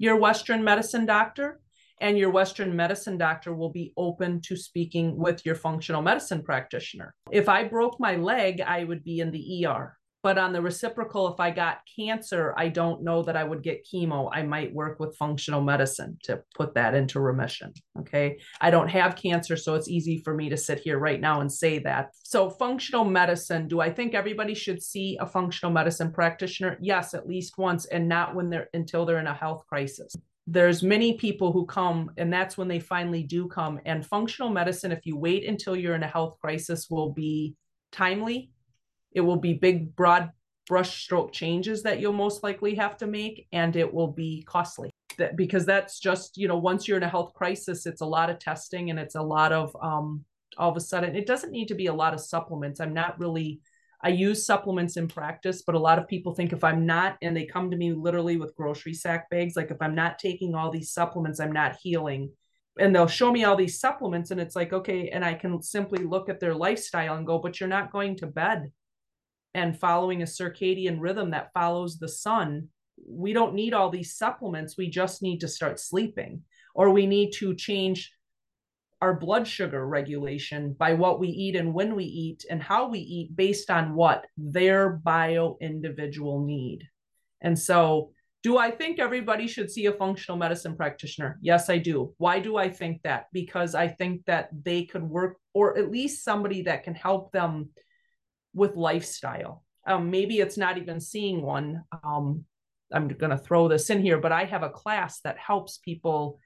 your 0.00 0.16
Western 0.16 0.64
medicine 0.64 1.04
doctor 1.04 1.60
and 2.00 2.16
your 2.16 2.30
Western 2.30 2.74
medicine 2.74 3.18
doctor 3.18 3.52
will 3.54 3.68
be 3.68 3.92
open 3.98 4.40
to 4.40 4.56
speaking 4.56 5.14
with 5.18 5.44
your 5.44 5.54
functional 5.54 6.00
medicine 6.00 6.42
practitioner. 6.42 7.14
If 7.30 7.50
I 7.50 7.64
broke 7.64 8.00
my 8.00 8.16
leg, 8.16 8.62
I 8.62 8.84
would 8.84 9.04
be 9.04 9.20
in 9.20 9.30
the 9.30 9.66
ER. 9.66 9.98
But 10.22 10.36
on 10.36 10.52
the 10.52 10.60
reciprocal, 10.60 11.32
if 11.32 11.40
I 11.40 11.50
got 11.50 11.80
cancer, 11.96 12.52
I 12.56 12.68
don't 12.68 13.02
know 13.02 13.22
that 13.22 13.36
I 13.36 13.44
would 13.44 13.62
get 13.62 13.86
chemo. 13.86 14.28
I 14.32 14.42
might 14.42 14.74
work 14.74 15.00
with 15.00 15.16
functional 15.16 15.62
medicine 15.62 16.18
to 16.24 16.42
put 16.54 16.74
that 16.74 16.94
into 16.94 17.20
remission. 17.20 17.72
Okay. 17.98 18.38
I 18.60 18.70
don't 18.70 18.88
have 18.88 19.16
cancer, 19.16 19.56
so 19.56 19.74
it's 19.74 19.88
easy 19.88 20.18
for 20.18 20.34
me 20.34 20.50
to 20.50 20.56
sit 20.56 20.80
here 20.80 20.98
right 20.98 21.20
now 21.20 21.40
and 21.40 21.50
say 21.50 21.78
that. 21.80 22.10
So, 22.22 22.50
functional 22.50 23.04
medicine, 23.04 23.66
do 23.66 23.80
I 23.80 23.90
think 23.90 24.14
everybody 24.14 24.54
should 24.54 24.82
see 24.82 25.16
a 25.20 25.26
functional 25.26 25.72
medicine 25.72 26.12
practitioner? 26.12 26.76
Yes, 26.80 27.14
at 27.14 27.26
least 27.26 27.56
once, 27.56 27.86
and 27.86 28.08
not 28.08 28.34
when 28.34 28.50
they're 28.50 28.68
until 28.74 29.06
they're 29.06 29.18
in 29.18 29.26
a 29.26 29.34
health 29.34 29.64
crisis 29.66 30.14
there's 30.46 30.82
many 30.82 31.16
people 31.16 31.52
who 31.52 31.64
come 31.66 32.10
and 32.16 32.32
that's 32.32 32.58
when 32.58 32.66
they 32.66 32.80
finally 32.80 33.22
do 33.22 33.46
come 33.46 33.78
and 33.84 34.04
functional 34.04 34.50
medicine 34.50 34.90
if 34.90 35.04
you 35.04 35.16
wait 35.16 35.46
until 35.46 35.76
you're 35.76 35.94
in 35.94 36.02
a 36.02 36.08
health 36.08 36.36
crisis 36.40 36.88
will 36.90 37.12
be 37.12 37.54
timely 37.92 38.50
it 39.12 39.20
will 39.20 39.36
be 39.36 39.54
big 39.54 39.94
broad 39.96 40.30
brushstroke 40.70 41.32
changes 41.32 41.82
that 41.82 42.00
you'll 42.00 42.12
most 42.12 42.42
likely 42.44 42.76
have 42.76 42.96
to 42.96 43.06
make 43.06 43.48
and 43.52 43.74
it 43.74 43.92
will 43.92 44.12
be 44.12 44.44
costly. 44.46 44.90
That 45.18 45.36
because 45.36 45.66
that's 45.66 45.98
just 45.98 46.36
you 46.36 46.46
know 46.46 46.58
once 46.58 46.86
you're 46.86 46.96
in 46.96 47.02
a 47.02 47.08
health 47.08 47.34
crisis 47.34 47.84
it's 47.86 48.00
a 48.00 48.06
lot 48.06 48.30
of 48.30 48.38
testing 48.38 48.90
and 48.90 48.98
it's 48.98 49.16
a 49.16 49.22
lot 49.22 49.52
of 49.52 49.76
um 49.82 50.24
all 50.56 50.70
of 50.70 50.76
a 50.76 50.80
sudden 50.80 51.16
it 51.16 51.26
doesn't 51.26 51.50
need 51.50 51.68
to 51.68 51.74
be 51.74 51.86
a 51.86 51.94
lot 51.94 52.14
of 52.14 52.20
supplements. 52.20 52.80
I'm 52.80 52.94
not 52.94 53.18
really 53.18 53.60
I 54.02 54.08
use 54.08 54.46
supplements 54.46 54.96
in 54.96 55.08
practice, 55.08 55.62
but 55.62 55.74
a 55.74 55.78
lot 55.78 55.98
of 55.98 56.08
people 56.08 56.34
think 56.34 56.52
if 56.52 56.64
I'm 56.64 56.86
not, 56.86 57.18
and 57.20 57.36
they 57.36 57.44
come 57.44 57.70
to 57.70 57.76
me 57.76 57.92
literally 57.92 58.38
with 58.38 58.56
grocery 58.56 58.94
sack 58.94 59.28
bags, 59.28 59.56
like 59.56 59.70
if 59.70 59.76
I'm 59.82 59.94
not 59.94 60.18
taking 60.18 60.54
all 60.54 60.70
these 60.70 60.90
supplements, 60.90 61.38
I'm 61.38 61.52
not 61.52 61.76
healing. 61.82 62.32
And 62.78 62.96
they'll 62.96 63.06
show 63.06 63.30
me 63.30 63.44
all 63.44 63.56
these 63.56 63.78
supplements, 63.78 64.30
and 64.30 64.40
it's 64.40 64.56
like, 64.56 64.72
okay, 64.72 65.10
and 65.10 65.22
I 65.22 65.34
can 65.34 65.60
simply 65.60 66.02
look 66.04 66.30
at 66.30 66.40
their 66.40 66.54
lifestyle 66.54 67.16
and 67.16 67.26
go, 67.26 67.38
but 67.38 67.60
you're 67.60 67.68
not 67.68 67.92
going 67.92 68.16
to 68.16 68.26
bed 68.26 68.72
and 69.54 69.78
following 69.78 70.22
a 70.22 70.26
circadian 70.26 70.98
rhythm 71.00 71.30
that 71.30 71.52
follows 71.52 71.98
the 71.98 72.08
sun 72.08 72.68
we 73.06 73.32
don't 73.32 73.54
need 73.54 73.74
all 73.74 73.90
these 73.90 74.14
supplements. 74.14 74.76
We 74.76 74.88
just 74.88 75.22
need 75.22 75.40
to 75.40 75.48
start 75.48 75.80
sleeping, 75.80 76.42
or 76.74 76.90
we 76.90 77.06
need 77.06 77.32
to 77.34 77.54
change 77.54 78.12
our 79.00 79.14
blood 79.14 79.48
sugar 79.48 79.86
regulation 79.86 80.74
by 80.74 80.92
what 80.92 81.18
we 81.18 81.28
eat 81.28 81.56
and 81.56 81.72
when 81.72 81.94
we 81.96 82.04
eat 82.04 82.44
and 82.50 82.62
how 82.62 82.88
we 82.88 82.98
eat 82.98 83.34
based 83.34 83.70
on 83.70 83.94
what 83.94 84.26
their 84.36 84.90
bio 84.90 85.56
individual 85.60 86.44
need. 86.44 86.86
And 87.40 87.58
so, 87.58 88.12
do 88.42 88.56
I 88.56 88.70
think 88.70 88.98
everybody 88.98 89.46
should 89.46 89.70
see 89.70 89.86
a 89.86 89.92
functional 89.92 90.38
medicine 90.38 90.74
practitioner? 90.74 91.38
Yes, 91.42 91.68
I 91.68 91.76
do. 91.76 92.14
Why 92.16 92.40
do 92.40 92.56
I 92.56 92.70
think 92.70 93.02
that? 93.02 93.26
Because 93.34 93.74
I 93.74 93.88
think 93.88 94.24
that 94.26 94.48
they 94.64 94.84
could 94.84 95.02
work, 95.02 95.36
or 95.52 95.76
at 95.76 95.90
least 95.90 96.24
somebody 96.24 96.62
that 96.62 96.84
can 96.84 96.94
help 96.94 97.32
them 97.32 97.68
with 98.54 98.76
lifestyle. 98.76 99.64
Um, 99.86 100.10
maybe 100.10 100.40
it's 100.40 100.58
not 100.58 100.78
even 100.78 101.00
seeing 101.00 101.42
one. 101.42 101.84
Um, 102.04 102.44
I'm 102.92 103.08
going 103.08 103.30
to 103.30 103.38
throw 103.38 103.68
this 103.68 103.90
in 103.90 104.02
here, 104.02 104.18
but 104.18 104.32
I 104.32 104.44
have 104.44 104.62
a 104.62 104.70
class 104.70 105.20
that 105.20 105.38
helps 105.38 105.78
people 105.78 106.38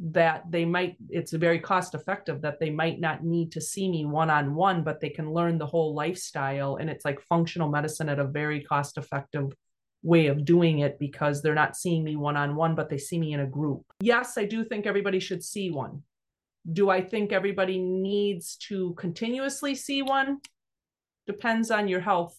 that 0.00 0.42
they 0.50 0.64
might 0.64 0.96
it's 1.08 1.32
very 1.32 1.60
cost 1.60 1.94
effective 1.94 2.42
that 2.42 2.58
they 2.58 2.70
might 2.70 2.98
not 2.98 3.22
need 3.22 3.52
to 3.52 3.60
see 3.60 3.88
me 3.88 4.04
one 4.04 4.28
on 4.28 4.54
one 4.54 4.82
but 4.82 5.00
they 5.00 5.08
can 5.08 5.32
learn 5.32 5.56
the 5.56 5.66
whole 5.66 5.94
lifestyle 5.94 6.76
and 6.76 6.90
it's 6.90 7.04
like 7.04 7.20
functional 7.20 7.68
medicine 7.68 8.08
at 8.08 8.18
a 8.18 8.26
very 8.26 8.60
cost 8.60 8.98
effective 8.98 9.52
way 10.02 10.26
of 10.26 10.44
doing 10.44 10.80
it 10.80 10.98
because 10.98 11.40
they're 11.40 11.54
not 11.54 11.76
seeing 11.76 12.02
me 12.02 12.16
one 12.16 12.36
on 12.36 12.56
one 12.56 12.74
but 12.74 12.90
they 12.90 12.98
see 12.98 13.18
me 13.18 13.34
in 13.34 13.40
a 13.40 13.46
group 13.46 13.84
yes 14.00 14.36
i 14.36 14.44
do 14.44 14.64
think 14.64 14.84
everybody 14.84 15.20
should 15.20 15.44
see 15.44 15.70
one 15.70 16.02
do 16.72 16.90
i 16.90 17.00
think 17.00 17.32
everybody 17.32 17.78
needs 17.78 18.56
to 18.56 18.94
continuously 18.94 19.76
see 19.76 20.02
one 20.02 20.40
depends 21.26 21.70
on 21.70 21.88
your 21.88 22.00
health 22.00 22.36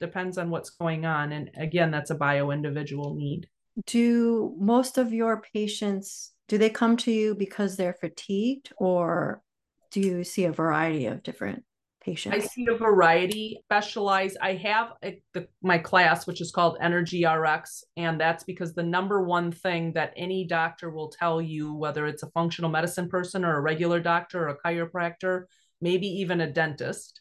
depends 0.00 0.38
on 0.38 0.50
what's 0.50 0.70
going 0.70 1.04
on 1.06 1.32
and 1.32 1.50
again 1.56 1.90
that's 1.90 2.10
a 2.10 2.14
bio 2.14 2.50
individual 2.50 3.14
need 3.14 3.48
do 3.86 4.54
most 4.58 4.98
of 4.98 5.12
your 5.12 5.42
patients 5.54 6.32
do 6.48 6.58
they 6.58 6.70
come 6.70 6.96
to 6.96 7.10
you 7.10 7.34
because 7.34 7.76
they're 7.76 7.96
fatigued 8.00 8.72
or 8.76 9.42
do 9.90 10.00
you 10.00 10.24
see 10.24 10.44
a 10.44 10.52
variety 10.52 11.06
of 11.06 11.22
different 11.22 11.64
patients? 12.04 12.34
I 12.34 12.40
see 12.40 12.66
a 12.70 12.76
variety, 12.76 13.60
specialize. 13.64 14.36
I 14.40 14.54
have 14.54 14.92
a, 15.02 15.20
the, 15.32 15.48
my 15.62 15.78
class, 15.78 16.26
which 16.26 16.40
is 16.40 16.50
called 16.50 16.76
Energy 16.80 17.24
RX, 17.24 17.84
and 17.96 18.20
that's 18.20 18.44
because 18.44 18.74
the 18.74 18.82
number 18.82 19.22
one 19.22 19.50
thing 19.50 19.92
that 19.94 20.12
any 20.16 20.46
doctor 20.46 20.90
will 20.90 21.08
tell 21.08 21.40
you, 21.40 21.74
whether 21.74 22.06
it's 22.06 22.22
a 22.22 22.30
functional 22.30 22.70
medicine 22.70 23.08
person 23.08 23.44
or 23.44 23.56
a 23.56 23.60
regular 23.60 24.00
doctor 24.00 24.44
or 24.44 24.48
a 24.48 24.58
chiropractor, 24.58 25.44
maybe 25.80 26.06
even 26.06 26.40
a 26.40 26.50
dentist, 26.50 27.20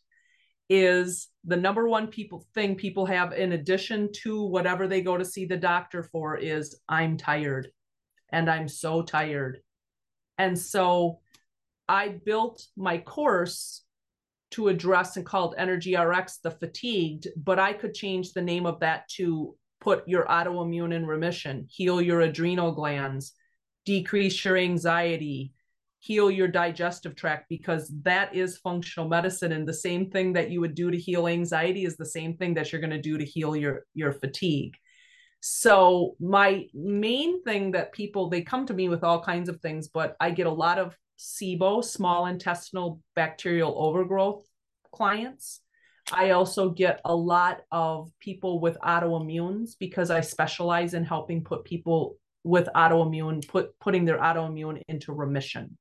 is 0.76 1.28
the 1.46 1.56
number 1.56 1.88
one 1.88 2.08
people 2.08 2.48
thing 2.56 2.74
people 2.74 3.06
have 3.06 3.32
in 3.32 3.52
addition 3.52 4.10
to 4.24 4.44
whatever 4.44 4.88
they 4.88 5.02
go 5.02 5.16
to 5.16 5.24
see 5.24 5.46
the 5.46 5.56
doctor 5.56 6.02
for 6.02 6.36
is 6.36 6.80
I'm 6.90 7.16
tired 7.16 7.68
and 8.32 8.50
I'm 8.50 8.68
so 8.68 9.04
tired. 9.04 9.60
And 10.40 10.58
so 10.58 11.20
I 11.88 12.08
built 12.26 12.66
my 12.76 12.98
course 12.98 13.84
to 14.52 14.70
address 14.70 15.16
and 15.16 15.24
called 15.24 15.54
Energy 15.60 15.96
RX 15.96 16.38
the 16.38 16.50
fatigued, 16.50 17.28
but 17.38 17.60
I 17.60 17.74
could 17.74 17.94
change 17.94 18.34
the 18.34 18.42
name 18.42 18.66
of 18.66 18.80
that 18.80 19.08
to 19.10 19.56
put 19.80 20.08
your 20.08 20.26
autoimmune 20.26 20.92
in 20.92 21.06
remission, 21.06 21.68
heal 21.70 22.02
your 22.02 22.22
adrenal 22.22 22.72
glands, 22.72 23.34
decrease 23.86 24.44
your 24.44 24.58
anxiety, 24.58 25.54
heal 26.04 26.30
your 26.30 26.50
digestive 26.50 27.16
tract 27.16 27.46
because 27.48 27.90
that 28.02 28.36
is 28.36 28.58
functional 28.58 29.08
medicine 29.08 29.54
and 29.54 29.66
the 29.66 29.74
same 29.74 30.10
thing 30.10 30.34
that 30.34 30.50
you 30.52 30.60
would 30.60 30.76
do 30.76 30.92
to 30.92 30.98
heal 30.98 31.28
anxiety 31.28 31.86
is 31.86 31.96
the 31.96 32.06
same 32.06 32.36
thing 32.36 32.54
that 32.54 32.72
you're 32.72 32.82
going 32.82 32.98
to 33.00 33.02
do 33.10 33.18
to 33.18 33.26
heal 33.26 33.56
your 33.56 33.86
your 33.94 34.12
fatigue 34.12 34.76
so 35.46 36.16
my 36.22 36.68
main 36.74 37.44
thing 37.44 37.72
that 37.72 37.92
people 37.92 38.30
they 38.30 38.44
come 38.44 38.66
to 38.66 38.74
me 38.74 38.88
with 38.88 39.04
all 39.04 39.22
kinds 39.22 39.50
of 39.50 39.60
things, 39.60 39.90
but 39.90 40.16
I 40.22 40.32
get 40.32 40.48
a 40.48 40.52
lot 40.52 40.80
of 40.80 40.98
SIBO, 41.20 41.84
small 41.84 42.28
intestinal 42.28 43.02
bacterial 43.14 43.76
overgrowth 43.78 44.48
clients. 44.94 45.60
I 46.14 46.30
also 46.30 46.70
get 46.70 47.02
a 47.04 47.14
lot 47.14 47.60
of 47.74 48.10
people 48.22 48.62
with 48.62 48.78
autoimmunes 48.80 49.72
because 49.78 50.10
I 50.10 50.22
specialize 50.22 50.94
in 50.94 51.04
helping 51.04 51.44
put 51.44 51.66
people 51.66 52.16
with 52.46 52.70
autoimmune 52.74 53.46
put 53.46 53.78
putting 53.82 54.06
their 54.06 54.20
autoimmune 54.20 54.82
into 54.88 55.12
remission. 55.12 55.78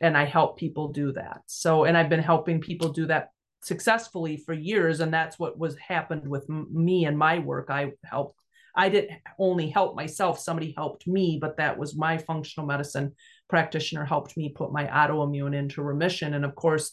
And 0.00 0.16
I 0.16 0.24
help 0.24 0.58
people 0.58 0.88
do 0.88 1.12
that. 1.12 1.42
So 1.46 1.84
and 1.84 1.96
I've 1.96 2.08
been 2.08 2.20
helping 2.20 2.60
people 2.60 2.90
do 2.90 3.06
that 3.06 3.28
successfully 3.62 4.36
for 4.36 4.52
years 4.52 5.00
and 5.00 5.12
that's 5.12 5.38
what 5.38 5.58
was 5.58 5.76
happened 5.78 6.28
with 6.28 6.46
me 6.48 7.06
and 7.06 7.18
my 7.18 7.38
work. 7.38 7.68
I 7.70 7.92
helped 8.04 8.38
I 8.76 8.88
didn't 8.88 9.20
only 9.38 9.68
help 9.68 9.94
myself, 9.94 10.40
somebody 10.40 10.74
helped 10.76 11.06
me, 11.06 11.38
but 11.40 11.58
that 11.58 11.78
was 11.78 11.96
my 11.96 12.18
functional 12.18 12.66
medicine 12.66 13.12
practitioner 13.48 14.04
helped 14.04 14.36
me 14.36 14.48
put 14.48 14.72
my 14.72 14.86
autoimmune 14.86 15.54
into 15.54 15.82
remission. 15.82 16.34
And 16.34 16.44
of 16.44 16.54
course, 16.56 16.92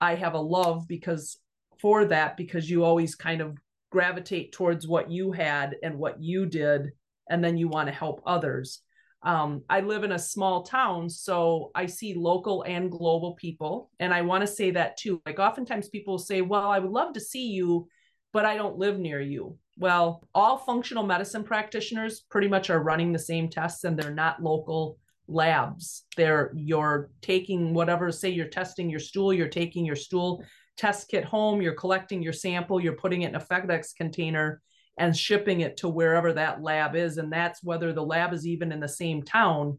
I 0.00 0.14
have 0.14 0.34
a 0.34 0.40
love 0.40 0.88
because 0.88 1.38
for 1.78 2.06
that, 2.06 2.36
because 2.36 2.70
you 2.70 2.84
always 2.84 3.14
kind 3.14 3.42
of 3.42 3.58
gravitate 3.90 4.52
towards 4.52 4.88
what 4.88 5.10
you 5.10 5.32
had 5.32 5.76
and 5.82 5.98
what 5.98 6.22
you 6.22 6.46
did, 6.46 6.92
and 7.28 7.44
then 7.44 7.56
you 7.56 7.68
want 7.68 7.88
to 7.88 7.94
help 7.94 8.22
others. 8.24 8.80
Um, 9.22 9.62
I 9.68 9.80
live 9.80 10.04
in 10.04 10.12
a 10.12 10.18
small 10.18 10.62
town, 10.62 11.10
so 11.10 11.70
I 11.74 11.86
see 11.86 12.14
local 12.14 12.62
and 12.62 12.90
global 12.90 13.34
people. 13.34 13.90
And 14.00 14.14
I 14.14 14.22
want 14.22 14.42
to 14.42 14.46
say 14.46 14.70
that 14.70 14.96
too. 14.96 15.20
Like, 15.26 15.38
oftentimes 15.38 15.88
people 15.88 16.18
say, 16.18 16.40
Well, 16.40 16.68
I 16.68 16.78
would 16.78 16.90
love 16.90 17.12
to 17.14 17.20
see 17.20 17.48
you, 17.48 17.86
but 18.32 18.46
I 18.46 18.56
don't 18.56 18.78
live 18.78 18.98
near 18.98 19.20
you. 19.20 19.58
Well, 19.76 20.26
all 20.34 20.58
functional 20.58 21.04
medicine 21.04 21.44
practitioners 21.44 22.20
pretty 22.30 22.48
much 22.48 22.70
are 22.70 22.82
running 22.82 23.12
the 23.12 23.18
same 23.18 23.48
tests 23.48 23.84
and 23.84 23.98
they're 23.98 24.14
not 24.14 24.42
local 24.42 24.98
labs. 25.26 26.04
They're 26.16 26.52
you're 26.54 27.10
taking 27.22 27.72
whatever, 27.72 28.10
say 28.12 28.30
you're 28.30 28.46
testing 28.46 28.90
your 28.90 29.00
stool, 29.00 29.32
you're 29.32 29.48
taking 29.48 29.84
your 29.84 29.96
stool 29.96 30.44
test 30.76 31.08
kit 31.08 31.24
home, 31.24 31.60
you're 31.60 31.74
collecting 31.74 32.22
your 32.22 32.32
sample, 32.32 32.80
you're 32.80 32.94
putting 32.94 33.22
it 33.22 33.28
in 33.28 33.34
a 33.34 33.40
FedEx 33.40 33.94
container 33.96 34.62
and 35.00 35.16
shipping 35.16 35.60
it 35.60 35.78
to 35.78 35.88
wherever 35.88 36.32
that 36.34 36.62
lab 36.62 36.94
is. 36.94 37.16
And 37.16 37.32
that's 37.32 37.62
whether 37.64 37.92
the 37.92 38.04
lab 38.04 38.32
is 38.32 38.46
even 38.46 38.70
in 38.70 38.78
the 38.78 38.88
same 38.88 39.22
town 39.22 39.78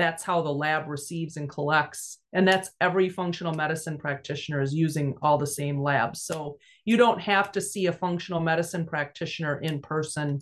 that's 0.00 0.22
how 0.22 0.40
the 0.40 0.52
lab 0.52 0.88
receives 0.88 1.36
and 1.36 1.48
collects. 1.48 2.18
And 2.32 2.48
that's 2.48 2.70
every 2.80 3.10
functional 3.10 3.52
medicine 3.52 3.98
practitioner 3.98 4.62
is 4.62 4.74
using 4.74 5.14
all 5.20 5.36
the 5.36 5.46
same 5.46 5.78
labs. 5.78 6.22
So 6.22 6.56
you 6.86 6.96
don't 6.96 7.20
have 7.20 7.52
to 7.52 7.60
see 7.60 7.86
a 7.86 7.92
functional 7.92 8.40
medicine 8.40 8.86
practitioner 8.86 9.58
in 9.58 9.82
person 9.82 10.40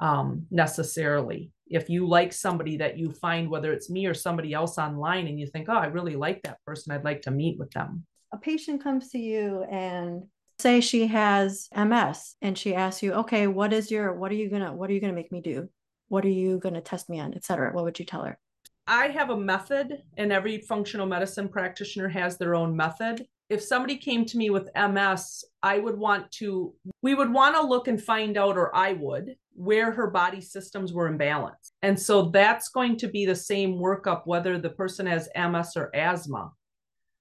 um, 0.00 0.46
necessarily. 0.50 1.50
If 1.66 1.90
you 1.90 2.08
like 2.08 2.32
somebody 2.32 2.78
that 2.78 2.96
you 2.96 3.12
find 3.12 3.50
whether 3.50 3.72
it's 3.74 3.90
me 3.90 4.06
or 4.06 4.14
somebody 4.14 4.54
else 4.54 4.78
online 4.78 5.26
and 5.26 5.38
you 5.38 5.46
think 5.46 5.68
oh 5.68 5.76
i 5.76 5.86
really 5.86 6.16
like 6.16 6.42
that 6.42 6.58
person. 6.66 6.92
I'd 6.92 7.04
like 7.04 7.22
to 7.22 7.30
meet 7.30 7.58
with 7.58 7.70
them. 7.72 8.06
A 8.32 8.38
patient 8.38 8.82
comes 8.82 9.10
to 9.10 9.18
you 9.18 9.64
and 9.70 10.24
say 10.58 10.80
she 10.80 11.06
has 11.06 11.68
ms 11.76 12.36
and 12.42 12.56
she 12.56 12.74
asks 12.74 13.02
you 13.02 13.12
okay 13.12 13.46
what 13.46 13.72
is 13.72 13.90
your 13.90 14.14
what 14.14 14.30
are 14.30 14.36
you 14.36 14.48
gonna 14.48 14.72
what 14.72 14.88
are 14.88 14.92
you 14.92 15.00
gonna 15.00 15.12
make 15.12 15.32
me 15.32 15.40
do 15.40 15.68
what 16.08 16.24
are 16.24 16.28
you 16.28 16.58
going 16.58 16.74
to 16.74 16.80
test 16.80 17.08
me 17.08 17.18
on 17.18 17.34
etc 17.34 17.72
what 17.72 17.84
would 17.84 17.98
you 17.98 18.04
tell 18.04 18.22
her 18.22 18.38
I 18.86 19.08
have 19.08 19.30
a 19.30 19.36
method, 19.36 20.02
and 20.18 20.32
every 20.32 20.58
functional 20.58 21.06
medicine 21.06 21.48
practitioner 21.48 22.08
has 22.08 22.36
their 22.36 22.54
own 22.54 22.76
method. 22.76 23.26
If 23.48 23.62
somebody 23.62 23.96
came 23.96 24.24
to 24.26 24.36
me 24.36 24.50
with 24.50 24.70
MS, 24.74 25.44
I 25.62 25.78
would 25.78 25.96
want 25.96 26.30
to, 26.32 26.74
we 27.02 27.14
would 27.14 27.32
want 27.32 27.54
to 27.54 27.62
look 27.62 27.88
and 27.88 28.02
find 28.02 28.36
out, 28.36 28.56
or 28.56 28.74
I 28.74 28.92
would, 28.94 29.36
where 29.54 29.90
her 29.92 30.08
body 30.10 30.40
systems 30.40 30.92
were 30.92 31.10
imbalanced. 31.10 31.70
And 31.82 31.98
so 31.98 32.30
that's 32.30 32.68
going 32.68 32.96
to 32.98 33.08
be 33.08 33.24
the 33.24 33.34
same 33.34 33.74
workup, 33.74 34.22
whether 34.26 34.58
the 34.58 34.70
person 34.70 35.06
has 35.06 35.28
MS 35.36 35.76
or 35.76 35.94
asthma. 35.94 36.52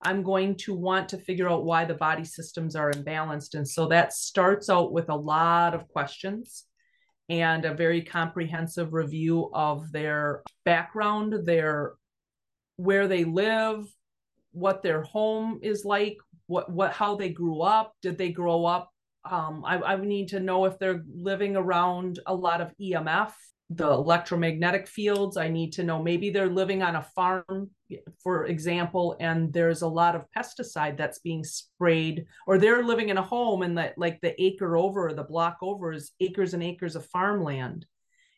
I'm 0.03 0.23
going 0.23 0.55
to 0.57 0.73
want 0.73 1.09
to 1.09 1.17
figure 1.17 1.49
out 1.49 1.65
why 1.65 1.85
the 1.85 1.93
body 1.93 2.23
systems 2.23 2.75
are 2.75 2.91
imbalanced. 2.91 3.55
And 3.55 3.67
so 3.67 3.87
that 3.87 4.13
starts 4.13 4.69
out 4.69 4.91
with 4.91 5.09
a 5.09 5.15
lot 5.15 5.73
of 5.73 5.87
questions 5.87 6.65
and 7.29 7.65
a 7.65 7.73
very 7.73 8.01
comprehensive 8.01 8.93
review 8.93 9.49
of 9.53 9.91
their 9.91 10.43
background, 10.65 11.45
their 11.45 11.93
where 12.75 13.07
they 13.07 13.23
live, 13.23 13.85
what 14.51 14.83
their 14.83 15.03
home 15.03 15.59
is 15.61 15.85
like, 15.85 16.17
what 16.47 16.71
what 16.71 16.91
how 16.91 17.15
they 17.15 17.29
grew 17.29 17.61
up, 17.61 17.93
did 18.01 18.17
they 18.17 18.31
grow 18.31 18.65
up? 18.65 18.89
Um, 19.29 19.63
I, 19.65 19.77
I 19.77 19.95
need 19.95 20.27
to 20.29 20.39
know 20.39 20.65
if 20.65 20.77
they're 20.79 21.03
living 21.13 21.55
around 21.55 22.19
a 22.25 22.35
lot 22.35 22.59
of 22.59 22.73
EMF, 22.79 23.31
the 23.69 23.89
electromagnetic 23.89 24.87
fields. 24.87 25.37
I 25.37 25.47
need 25.47 25.71
to 25.73 25.83
know 25.83 26.03
maybe 26.03 26.29
they're 26.29 26.49
living 26.49 26.83
on 26.83 26.97
a 26.97 27.07
farm, 27.15 27.69
for 28.23 28.45
example, 28.45 29.15
and 29.19 29.51
there's 29.51 29.81
a 29.81 29.87
lot 29.87 30.15
of 30.15 30.25
pesticide 30.35 30.97
that's 30.97 31.19
being 31.19 31.43
sprayed, 31.43 32.25
or 32.47 32.57
they're 32.57 32.83
living 32.83 33.09
in 33.09 33.17
a 33.17 33.23
home 33.23 33.61
and 33.61 33.77
that 33.77 33.97
like 33.97 34.19
the 34.21 34.41
acre 34.41 34.77
over 34.77 35.07
or 35.07 35.13
the 35.13 35.23
block 35.23 35.57
over 35.61 35.93
is 35.93 36.11
acres 36.19 36.53
and 36.53 36.63
acres 36.63 36.95
of 36.95 37.05
farmland. 37.07 37.85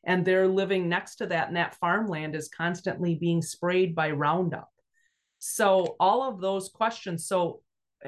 And 0.06 0.24
they're 0.24 0.48
living 0.48 0.88
next 0.88 1.16
to 1.18 1.28
that, 1.28 1.48
and 1.48 1.58
that 1.58 1.76
farmland 1.76 2.36
is 2.36 2.48
constantly 2.48 3.16
being 3.16 3.42
sprayed 3.42 3.96
by 3.96 4.12
Roundup. 4.12 4.70
So 5.40 5.96
all 6.00 6.24
of 6.24 6.40
those 6.40 6.70
questions 6.70 7.28
so 7.28 7.62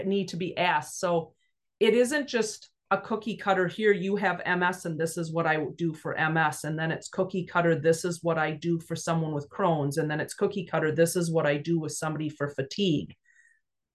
need 0.06 0.30
to 0.30 0.38
be 0.38 0.58
asked. 0.58 1.00
So 1.00 1.34
it 1.80 1.94
isn't 1.94 2.28
just 2.28 2.70
a 2.90 2.98
cookie 2.98 3.36
cutter 3.36 3.68
here 3.68 3.92
you 3.92 4.16
have 4.16 4.42
ms 4.60 4.86
and 4.86 4.98
this 4.98 5.18
is 5.18 5.34
what 5.34 5.46
i 5.46 5.66
do 5.76 5.94
for 5.94 6.16
ms 6.32 6.64
and 6.64 6.80
then 6.80 6.90
it's 6.90 7.10
cookie 7.10 7.46
cutter 7.46 7.76
this 7.76 8.06
is 8.06 8.24
what 8.24 8.38
i 8.38 8.52
do 8.52 8.80
for 8.80 8.96
someone 8.96 9.34
with 9.34 9.50
crohn's. 9.50 9.98
And 9.98 10.10
then 10.10 10.20
it's 10.22 10.34
cookie 10.34 10.66
cutter 10.66 10.94
this 10.94 11.16
is 11.16 11.32
what 11.32 11.46
i 11.46 11.58
do 11.58 11.80
with 11.80 11.92
somebody 11.92 12.30
for 12.30 12.50
fatigue. 12.50 13.14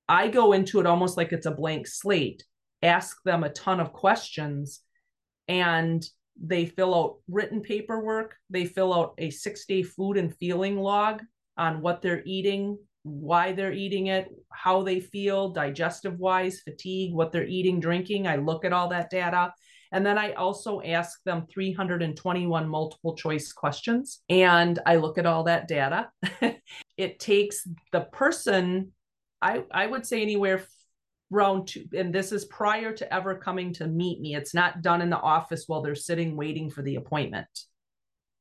I 0.09 0.28
go 0.28 0.52
into 0.52 0.78
it 0.78 0.87
almost 0.87 1.16
like 1.16 1.33
it's 1.33 1.46
a 1.46 1.52
blank 1.52 1.87
slate 1.87 2.44
ask 2.83 3.22
them 3.24 3.44
a 3.44 3.50
ton 3.50 3.81
of 3.81 3.92
questions 3.92 4.81
and 5.48 6.05
they 6.40 6.66
fill 6.66 6.94
out 6.94 7.18
written 7.28 7.61
paperwork. 7.61 8.37
They 8.50 8.64
fill 8.64 8.92
out 8.92 9.14
a 9.18 9.31
six 9.31 9.66
day 9.66 9.83
food 9.83 10.16
and 10.16 10.37
feeling 10.37 10.78
log 10.78 11.22
on 11.57 11.81
what 11.81 12.02
they're 12.02 12.22
eating 12.24 12.78
why 13.02 13.52
they're 13.52 13.72
eating 13.72 14.08
it, 14.08 14.28
how 14.52 14.82
they 14.82 15.00
feel, 15.00 15.50
digestive 15.50 16.18
wise, 16.18 16.60
fatigue, 16.60 17.12
what 17.12 17.32
they're 17.32 17.46
eating, 17.46 17.80
drinking. 17.80 18.26
I 18.26 18.36
look 18.36 18.64
at 18.64 18.72
all 18.72 18.88
that 18.88 19.10
data. 19.10 19.52
And 19.90 20.06
then 20.06 20.16
I 20.16 20.32
also 20.32 20.80
ask 20.80 21.22
them 21.24 21.46
321 21.52 22.68
multiple 22.68 23.14
choice 23.14 23.52
questions 23.52 24.22
and 24.30 24.78
I 24.86 24.96
look 24.96 25.18
at 25.18 25.26
all 25.26 25.44
that 25.44 25.68
data. 25.68 26.10
it 26.96 27.20
takes 27.20 27.66
the 27.92 28.00
person, 28.00 28.92
I, 29.42 29.64
I 29.70 29.86
would 29.86 30.06
say 30.06 30.22
anywhere 30.22 30.64
around 31.32 31.68
two, 31.68 31.86
and 31.94 32.14
this 32.14 32.32
is 32.32 32.44
prior 32.46 32.92
to 32.94 33.12
ever 33.12 33.34
coming 33.34 33.74
to 33.74 33.86
meet 33.86 34.20
me. 34.20 34.34
It's 34.34 34.54
not 34.54 34.80
done 34.80 35.02
in 35.02 35.10
the 35.10 35.18
office 35.18 35.64
while 35.66 35.82
they're 35.82 35.94
sitting 35.94 36.36
waiting 36.36 36.70
for 36.70 36.82
the 36.82 36.96
appointment. 36.96 37.48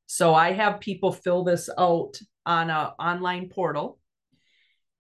So 0.06 0.34
I 0.34 0.52
have 0.54 0.80
people 0.80 1.12
fill 1.12 1.44
this 1.44 1.70
out 1.78 2.20
on 2.46 2.70
a 2.70 2.94
online 3.00 3.50
portal 3.50 4.00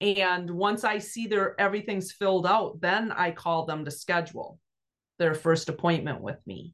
and 0.02 0.50
once 0.50 0.84
I 0.84 0.98
see 0.98 1.28
their 1.28 1.60
everything's 1.60 2.12
filled 2.12 2.48
out, 2.48 2.82
then 2.82 3.12
I 3.12 3.32
call 3.32 3.66
them 3.66 3.86
to 3.86 3.92
schedule 3.92 4.60
their 5.20 5.36
first 5.36 5.70
appointment 5.70 6.22
with 6.22 6.40
me. 6.48 6.74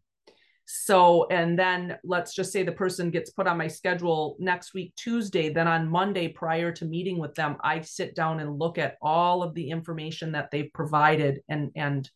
So, 0.70 1.28
and 1.30 1.58
then 1.58 1.98
let's 2.04 2.34
just 2.34 2.52
say 2.52 2.63
the 2.63 2.74
person 2.74 3.10
gets 3.10 3.30
put 3.30 3.48
on 3.48 3.58
my 3.58 3.68
schedule 3.68 4.36
next 4.40 4.74
week, 4.74 4.94
Tuesday. 4.98 5.50
Then 5.50 5.68
on 5.68 5.90
Monday, 5.90 6.28
prior 6.28 6.74
to 6.74 6.86
meeting 6.86 7.20
with 7.20 7.36
them, 7.36 7.56
I 7.62 7.82
sit 7.82 8.16
down 8.16 8.42
and 8.42 8.60
look 8.60 8.78
at 8.78 8.98
all 9.02 9.44
of 9.44 9.54
the 9.54 9.70
information 9.70 10.34
that 10.34 10.52
they've 10.52 10.72
provided 10.74 11.40
and, 11.48 11.72
and 11.76 12.10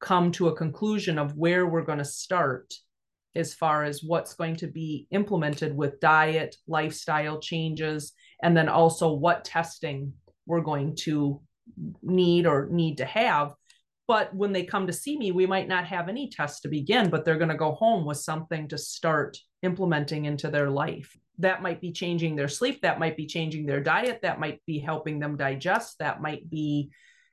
come 0.00 0.30
to 0.32 0.48
a 0.48 0.56
conclusion 0.56 1.18
of 1.18 1.36
where 1.36 1.66
we're 1.66 1.82
going 1.82 1.98
to 1.98 2.04
start 2.04 2.72
as 3.36 3.54
far 3.54 3.84
as 3.84 4.02
what's 4.02 4.34
going 4.34 4.56
to 4.56 4.66
be 4.66 5.06
implemented 5.10 5.76
with 5.76 6.00
diet, 6.00 6.56
lifestyle 6.66 7.38
changes, 7.38 8.12
and 8.42 8.56
then 8.56 8.68
also 8.68 9.12
what 9.12 9.44
testing 9.44 10.12
we're 10.46 10.60
going 10.60 10.96
to 10.96 11.40
need 12.02 12.46
or 12.46 12.68
need 12.70 12.98
to 12.98 13.04
have. 13.04 13.54
But 14.08 14.34
when 14.34 14.52
they 14.52 14.64
come 14.64 14.86
to 14.86 14.92
see 14.92 15.18
me, 15.18 15.32
we 15.32 15.46
might 15.46 15.68
not 15.68 15.84
have 15.86 16.08
any 16.08 16.30
tests 16.30 16.60
to 16.60 16.68
begin, 16.68 17.10
but 17.10 17.24
they're 17.24 17.38
going 17.38 17.50
to 17.50 17.56
go 17.56 17.72
home 17.72 18.04
with 18.06 18.18
something 18.18 18.68
to 18.68 18.78
start 18.78 19.36
implementing 19.62 20.26
into 20.26 20.48
their 20.48 20.70
life. 20.70 21.16
That 21.38 21.60
might 21.60 21.80
be 21.80 21.92
changing 21.92 22.36
their 22.36 22.48
sleep, 22.48 22.82
that 22.82 23.00
might 23.00 23.16
be 23.16 23.26
changing 23.26 23.66
their 23.66 23.80
diet, 23.80 24.20
that 24.22 24.40
might 24.40 24.64
be 24.64 24.78
helping 24.78 25.18
them 25.18 25.36
digest, 25.36 25.98
that 25.98 26.22
might 26.22 26.48
be 26.48 26.90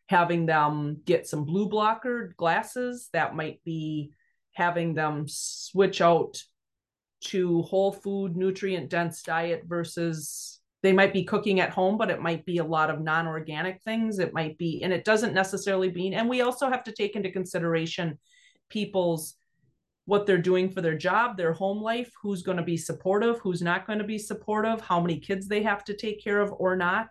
having 0.07 0.45
them 0.45 1.01
get 1.05 1.27
some 1.27 1.45
blue 1.45 1.69
blocker 1.69 2.33
glasses, 2.37 3.09
that 3.13 3.35
might 3.35 3.63
be 3.63 4.11
having 4.53 4.93
them 4.93 5.25
switch 5.27 6.01
out 6.01 6.41
to 7.21 7.61
whole 7.63 7.91
food 7.91 8.35
nutrient 8.35 8.89
dense 8.89 9.23
diet 9.23 9.63
versus 9.65 10.59
they 10.81 10.91
might 10.91 11.13
be 11.13 11.23
cooking 11.23 11.59
at 11.59 11.69
home 11.69 11.97
but 11.97 12.09
it 12.09 12.21
might 12.21 12.45
be 12.45 12.57
a 12.57 12.63
lot 12.63 12.89
of 12.89 13.01
non-organic 13.01 13.81
things. 13.83 14.19
It 14.19 14.33
might 14.33 14.57
be 14.57 14.83
and 14.83 14.91
it 14.91 15.05
doesn't 15.05 15.33
necessarily 15.33 15.91
mean 15.91 16.13
and 16.13 16.29
we 16.29 16.41
also 16.41 16.69
have 16.69 16.83
to 16.83 16.91
take 16.91 17.15
into 17.15 17.31
consideration 17.31 18.19
people's 18.69 19.35
what 20.05 20.25
they're 20.25 20.37
doing 20.37 20.69
for 20.69 20.81
their 20.81 20.97
job 20.97 21.37
their 21.37 21.53
home 21.53 21.81
life 21.81 22.11
who's 22.21 22.43
going 22.43 22.57
to 22.57 22.63
be 22.63 22.75
supportive 22.75 23.39
who's 23.39 23.61
not 23.61 23.87
going 23.87 23.99
to 23.99 24.05
be 24.05 24.17
supportive 24.17 24.81
how 24.81 24.99
many 24.99 25.19
kids 25.19 25.47
they 25.47 25.63
have 25.63 25.83
to 25.85 25.95
take 25.95 26.21
care 26.21 26.41
of 26.41 26.53
or 26.57 26.75
not 26.75 27.07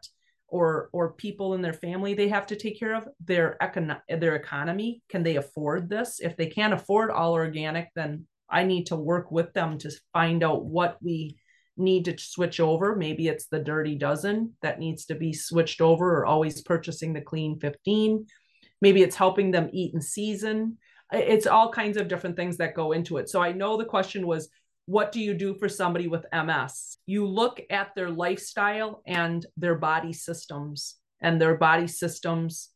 or 0.53 0.91
or 0.93 1.15
people 1.15 1.55
in 1.55 1.63
their 1.63 1.73
family 1.73 2.15
they 2.15 2.29
have 2.29 2.47
to 2.47 2.57
take 2.57 2.79
care 2.79 2.95
of 2.95 3.09
their 3.25 3.57
econ- 3.63 4.01
their 4.09 4.37
economy 4.37 5.03
can 5.09 5.23
they 5.23 5.37
afford 5.37 5.89
this? 5.89 6.21
If 6.21 6.37
they 6.37 6.47
can't 6.47 6.75
afford 6.75 7.11
all 7.11 7.33
organic 7.33 7.89
then 7.97 8.27
i 8.51 8.63
need 8.63 8.85
to 8.87 8.97
work 8.97 9.33
with 9.33 9.53
them 9.55 9.79
to 9.79 9.91
find 10.13 10.45
out 10.45 10.65
what 10.65 10.99
we 11.01 11.37
need 11.79 12.05
to 12.05 12.19
switch 12.19 12.61
over. 12.61 12.95
Maybe 12.95 13.27
it's 13.29 13.47
the 13.47 13.59
dirty 13.59 13.95
dozen 13.95 14.53
that 14.61 14.79
needs 14.79 15.07
to 15.07 15.15
be 15.15 15.33
switched 15.33 15.81
over 15.81 16.19
or 16.19 16.27
always 16.27 16.61
purchasing 16.61 17.15
the 17.15 17.23
clean 17.23 17.59
15 17.59 18.27
maybe 18.83 19.03
it's 19.03 19.17
helping 19.17 19.53
them 19.53 19.71
eat 19.73 19.95
in 19.95 20.03
season. 20.03 20.77
It's 21.13 21.47
all 21.47 21.71
kinds 21.71 21.97
of 21.97 22.09
different 22.09 22.37
things 22.37 22.57
that 22.59 22.75
go 22.75 22.93
into 22.93 23.17
it. 23.17 23.31
So 23.31 23.41
i 23.41 23.53
know 23.53 23.79
the 23.79 23.95
question 23.97 24.27
was 24.27 24.51
what 24.87 25.13
do 25.13 25.21
you 25.21 25.35
do 25.35 25.55
for 25.55 25.69
somebody 25.69 26.09
with 26.09 26.27
MS? 26.33 26.99
You 27.07 27.27
look 27.27 27.61
at 27.71 27.95
their 27.95 28.11
lifestyle 28.11 29.03
and 29.07 29.47
their 29.57 29.77
body 29.77 30.13
systems, 30.13 30.97
and 31.21 31.41
their 31.41 31.57
body 31.57 31.87
systems 31.87 32.71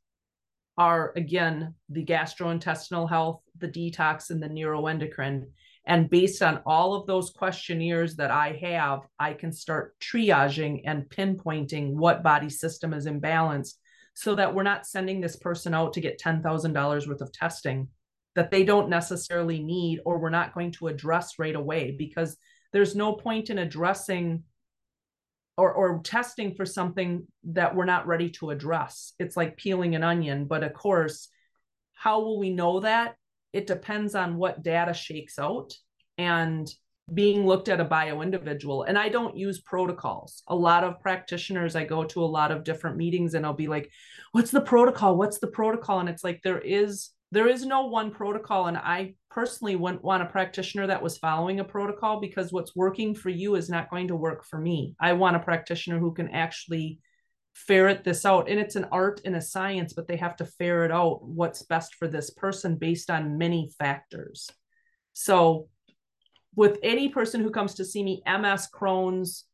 are 0.78 1.12
again 1.16 1.74
the 1.88 2.04
gastrointestinal 2.04 3.08
health, 3.08 3.40
the 3.58 3.68
detox, 3.68 4.30
and 4.30 4.42
the 4.42 4.48
neuroendocrine. 4.48 5.46
And 5.86 6.10
based 6.10 6.42
on 6.42 6.62
all 6.66 6.94
of 6.94 7.06
those 7.06 7.30
questionnaires 7.30 8.16
that 8.16 8.30
I 8.30 8.58
have, 8.60 9.00
I 9.18 9.34
can 9.34 9.52
start 9.52 9.94
triaging 10.00 10.82
and 10.84 11.08
pinpointing 11.08 11.94
what 11.94 12.24
body 12.24 12.50
system 12.50 12.92
is 12.92 13.06
imbalanced 13.06 13.74
so 14.14 14.34
that 14.34 14.54
we're 14.54 14.64
not 14.64 14.86
sending 14.86 15.20
this 15.20 15.36
person 15.36 15.74
out 15.74 15.92
to 15.92 16.00
get 16.00 16.20
$10,000 16.20 17.06
worth 17.06 17.20
of 17.20 17.32
testing 17.32 17.88
that 18.36 18.50
they 18.50 18.62
don't 18.64 18.88
necessarily 18.88 19.58
need 19.58 20.00
or 20.04 20.18
we're 20.18 20.30
not 20.30 20.54
going 20.54 20.70
to 20.70 20.88
address 20.88 21.38
right 21.38 21.56
away 21.56 21.90
because 21.98 22.36
there's 22.72 22.94
no 22.94 23.14
point 23.14 23.50
in 23.50 23.58
addressing 23.58 24.44
or, 25.56 25.72
or 25.72 26.02
testing 26.04 26.54
for 26.54 26.66
something 26.66 27.26
that 27.44 27.74
we're 27.74 27.86
not 27.86 28.06
ready 28.06 28.28
to 28.28 28.50
address. 28.50 29.14
It's 29.18 29.36
like 29.36 29.56
peeling 29.56 29.94
an 29.94 30.04
onion. 30.04 30.44
But 30.44 30.62
of 30.62 30.74
course, 30.74 31.28
how 31.94 32.20
will 32.20 32.38
we 32.38 32.50
know 32.50 32.80
that? 32.80 33.16
It 33.54 33.66
depends 33.66 34.14
on 34.14 34.36
what 34.36 34.62
data 34.62 34.92
shakes 34.92 35.38
out 35.38 35.72
and 36.18 36.68
being 37.12 37.46
looked 37.46 37.68
at 37.70 37.80
a 37.80 37.84
bio 37.84 38.20
individual. 38.20 38.82
And 38.82 38.98
I 38.98 39.08
don't 39.08 39.36
use 39.36 39.60
protocols. 39.60 40.42
A 40.48 40.54
lot 40.54 40.84
of 40.84 41.00
practitioners, 41.00 41.74
I 41.74 41.84
go 41.84 42.04
to 42.04 42.22
a 42.22 42.26
lot 42.26 42.50
of 42.50 42.64
different 42.64 42.98
meetings 42.98 43.32
and 43.32 43.46
I'll 43.46 43.54
be 43.54 43.68
like, 43.68 43.90
what's 44.32 44.50
the 44.50 44.60
protocol? 44.60 45.16
What's 45.16 45.38
the 45.38 45.46
protocol? 45.46 46.00
And 46.00 46.08
it's 46.08 46.24
like, 46.24 46.42
there 46.42 46.58
is 46.58 47.10
there 47.32 47.48
is 47.48 47.66
no 47.66 47.86
one 47.86 48.10
protocol 48.10 48.66
and 48.66 48.76
i 48.76 49.14
personally 49.36 49.76
wouldn't 49.76 50.02
want 50.02 50.22
a 50.22 50.26
practitioner 50.26 50.86
that 50.86 51.02
was 51.02 51.18
following 51.18 51.60
a 51.60 51.64
protocol 51.64 52.20
because 52.20 52.54
what's 52.54 52.74
working 52.74 53.14
for 53.14 53.28
you 53.28 53.54
is 53.54 53.68
not 53.68 53.90
going 53.90 54.08
to 54.08 54.16
work 54.16 54.42
for 54.46 54.58
me. 54.58 54.94
I 54.98 55.12
want 55.12 55.36
a 55.36 55.40
practitioner 55.40 55.98
who 55.98 56.14
can 56.14 56.30
actually 56.30 57.00
ferret 57.52 58.02
this 58.02 58.24
out 58.24 58.48
and 58.48 58.58
it's 58.58 58.76
an 58.76 58.86
art 58.90 59.20
and 59.26 59.36
a 59.36 59.42
science 59.42 59.92
but 59.92 60.08
they 60.08 60.16
have 60.16 60.36
to 60.36 60.46
ferret 60.46 60.90
out 60.90 61.22
what's 61.22 61.62
best 61.64 61.96
for 61.96 62.08
this 62.08 62.30
person 62.30 62.76
based 62.76 63.10
on 63.10 63.36
many 63.36 63.70
factors. 63.78 64.48
So 65.12 65.68
with 66.54 66.78
any 66.82 67.10
person 67.10 67.42
who 67.42 67.50
comes 67.50 67.74
to 67.74 67.84
see 67.84 68.02
me 68.02 68.22
ms 68.26 68.68
crohn's 68.74 69.44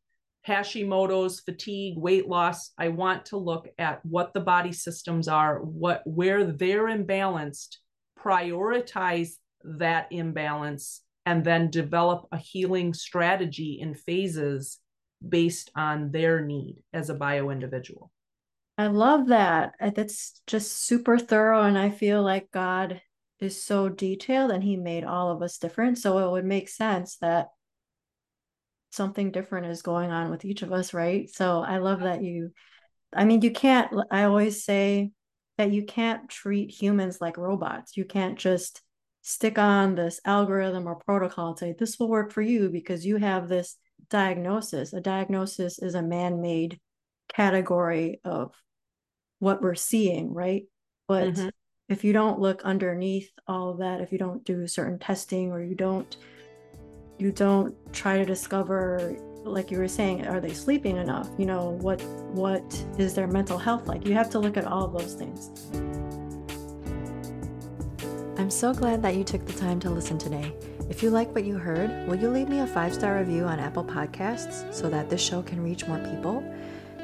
Hashimoto's, 0.47 1.39
fatigue, 1.39 1.97
weight 1.97 2.27
loss, 2.27 2.71
I 2.77 2.89
want 2.89 3.27
to 3.27 3.37
look 3.37 3.69
at 3.77 4.05
what 4.05 4.33
the 4.33 4.41
body 4.41 4.73
systems 4.73 5.27
are, 5.27 5.59
what 5.59 6.01
where 6.05 6.43
they're 6.43 6.87
imbalanced, 6.87 7.77
prioritize 8.19 9.31
that 9.63 10.07
imbalance, 10.11 11.01
and 11.25 11.43
then 11.43 11.69
develop 11.69 12.27
a 12.31 12.37
healing 12.37 12.93
strategy 12.93 13.79
in 13.79 13.95
phases 13.95 14.79
based 15.27 15.71
on 15.75 16.11
their 16.11 16.41
need 16.41 16.83
as 16.91 17.09
a 17.09 17.15
bio 17.15 17.49
individual. 17.49 18.11
I 18.77 18.87
love 18.87 19.27
that. 19.27 19.75
That's 19.79 20.41
just 20.47 20.85
super 20.85 21.17
thorough. 21.17 21.61
And 21.61 21.77
I 21.77 21.91
feel 21.91 22.23
like 22.23 22.51
God 22.51 23.01
is 23.39 23.61
so 23.61 23.87
detailed 23.87 24.51
and 24.51 24.63
He 24.63 24.75
made 24.75 25.03
all 25.03 25.31
of 25.31 25.41
us 25.41 25.57
different. 25.57 25.99
So 25.99 26.17
it 26.17 26.31
would 26.31 26.45
make 26.45 26.67
sense 26.67 27.17
that 27.17 27.49
something 28.93 29.31
different 29.31 29.67
is 29.67 29.81
going 29.81 30.11
on 30.11 30.29
with 30.29 30.45
each 30.45 30.61
of 30.61 30.71
us, 30.71 30.93
right? 30.93 31.29
So 31.29 31.61
I 31.61 31.77
love 31.79 32.01
that 32.01 32.23
you, 32.23 32.51
I 33.13 33.25
mean, 33.25 33.41
you 33.41 33.51
can't, 33.51 33.91
I 34.11 34.23
always 34.23 34.63
say 34.63 35.11
that 35.57 35.71
you 35.71 35.85
can't 35.85 36.29
treat 36.29 36.71
humans 36.71 37.19
like 37.19 37.37
robots. 37.37 37.97
You 37.97 38.05
can't 38.05 38.37
just 38.37 38.81
stick 39.21 39.57
on 39.57 39.95
this 39.95 40.19
algorithm 40.25 40.87
or 40.87 40.95
protocol 40.95 41.49
and 41.49 41.59
say, 41.59 41.75
this 41.77 41.97
will 41.99 42.09
work 42.09 42.31
for 42.31 42.41
you 42.41 42.69
because 42.69 43.05
you 43.05 43.17
have 43.17 43.47
this 43.47 43.77
diagnosis. 44.09 44.93
A 44.93 45.01
diagnosis 45.01 45.79
is 45.79 45.95
a 45.95 46.01
man 46.01 46.41
made 46.41 46.79
category 47.33 48.19
of 48.23 48.53
what 49.39 49.61
we're 49.61 49.75
seeing, 49.75 50.33
right? 50.33 50.63
But 51.07 51.33
mm-hmm. 51.33 51.49
if 51.89 52.03
you 52.03 52.13
don't 52.13 52.39
look 52.39 52.63
underneath 52.63 53.31
all 53.47 53.71
of 53.71 53.79
that, 53.79 54.01
if 54.01 54.11
you 54.11 54.17
don't 54.17 54.43
do 54.43 54.67
certain 54.67 54.99
testing 54.99 55.51
or 55.51 55.63
you 55.63 55.75
don't 55.75 56.15
you 57.17 57.31
don't 57.31 57.75
try 57.93 58.17
to 58.17 58.25
discover 58.25 59.15
like 59.43 59.71
you 59.71 59.77
were 59.77 59.87
saying 59.87 60.25
are 60.27 60.39
they 60.39 60.53
sleeping 60.53 60.97
enough 60.97 61.29
you 61.37 61.45
know 61.45 61.71
what 61.81 62.01
what 62.31 62.85
is 62.97 63.13
their 63.13 63.27
mental 63.27 63.57
health 63.57 63.87
like 63.87 64.05
you 64.05 64.13
have 64.13 64.29
to 64.29 64.39
look 64.39 64.57
at 64.57 64.65
all 64.65 64.85
of 64.85 64.93
those 64.93 65.15
things 65.15 65.51
I'm 68.43 68.49
so 68.49 68.73
glad 68.73 69.01
that 69.03 69.15
you 69.15 69.23
took 69.23 69.45
the 69.45 69.53
time 69.53 69.79
to 69.79 69.89
listen 69.89 70.17
today. 70.17 70.53
If 70.89 71.01
you 71.01 71.11
like 71.11 71.33
what 71.33 71.45
you 71.45 71.57
heard, 71.57 72.05
will 72.09 72.17
you 72.17 72.29
leave 72.29 72.49
me 72.49 72.59
a 72.59 72.67
five 72.67 72.93
star 72.93 73.17
review 73.17 73.45
on 73.45 73.57
Apple 73.57 73.85
Podcasts 73.85 74.73
so 74.73 74.89
that 74.89 75.09
this 75.09 75.23
show 75.23 75.41
can 75.41 75.63
reach 75.63 75.87
more 75.87 75.99
people? 75.99 76.43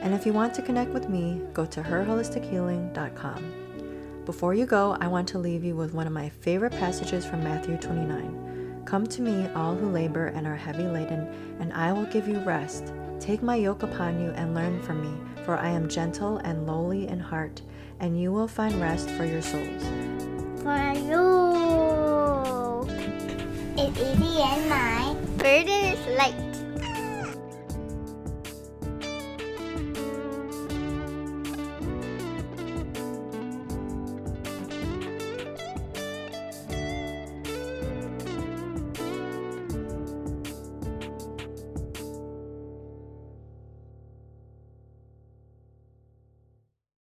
And 0.02 0.14
if 0.14 0.26
you 0.26 0.34
want 0.34 0.54
to 0.56 0.62
connect 0.62 0.92
with 0.92 1.08
me, 1.08 1.42
go 1.54 1.66
to 1.68 1.82
herholistichealing.com. 1.82 4.24
Before 4.26 4.54
you 4.54 4.66
go, 4.66 4.98
I 5.00 5.08
want 5.08 5.30
to 5.30 5.40
leave 5.40 5.64
you 5.64 5.78
with 5.78 5.94
one 5.94 6.08
of 6.08 6.14
my 6.14 6.28
favorite 6.28 6.74
passages 6.74 7.26
from 7.26 7.42
Matthew 7.42 7.78
29. 7.78 8.49
Come 8.90 9.06
to 9.06 9.22
me, 9.22 9.48
all 9.54 9.76
who 9.76 9.88
labor 9.92 10.26
and 10.34 10.48
are 10.48 10.56
heavy 10.56 10.88
laden, 10.88 11.28
and 11.60 11.72
I 11.74 11.94
will 11.94 12.08
give 12.08 12.28
you 12.28 12.40
rest. 12.40 12.92
Take 13.20 13.44
my 13.44 13.56
yoke 13.56 13.84
upon 13.84 14.20
you 14.20 14.32
and 14.32 14.56
learn 14.56 14.82
from 14.82 15.04
me, 15.04 15.16
for 15.46 15.56
I 15.56 15.70
am 15.70 15.88
gentle 15.88 16.38
and 16.40 16.66
lowly 16.66 17.08
in 17.08 17.20
heart, 17.20 17.62
and 18.00 18.20
you 18.20 18.32
will 18.32 18.48
find 18.48 18.82
rest 18.82 19.12
for 19.12 19.26
your 19.26 19.44
souls. 19.44 19.84
For 20.64 20.92
you, 21.06 21.30
it's 23.78 24.00
easy 24.00 24.42
and 24.42 24.68
my 24.68 25.16
burden 25.38 25.70
is 25.70 26.18
light. 26.18 26.49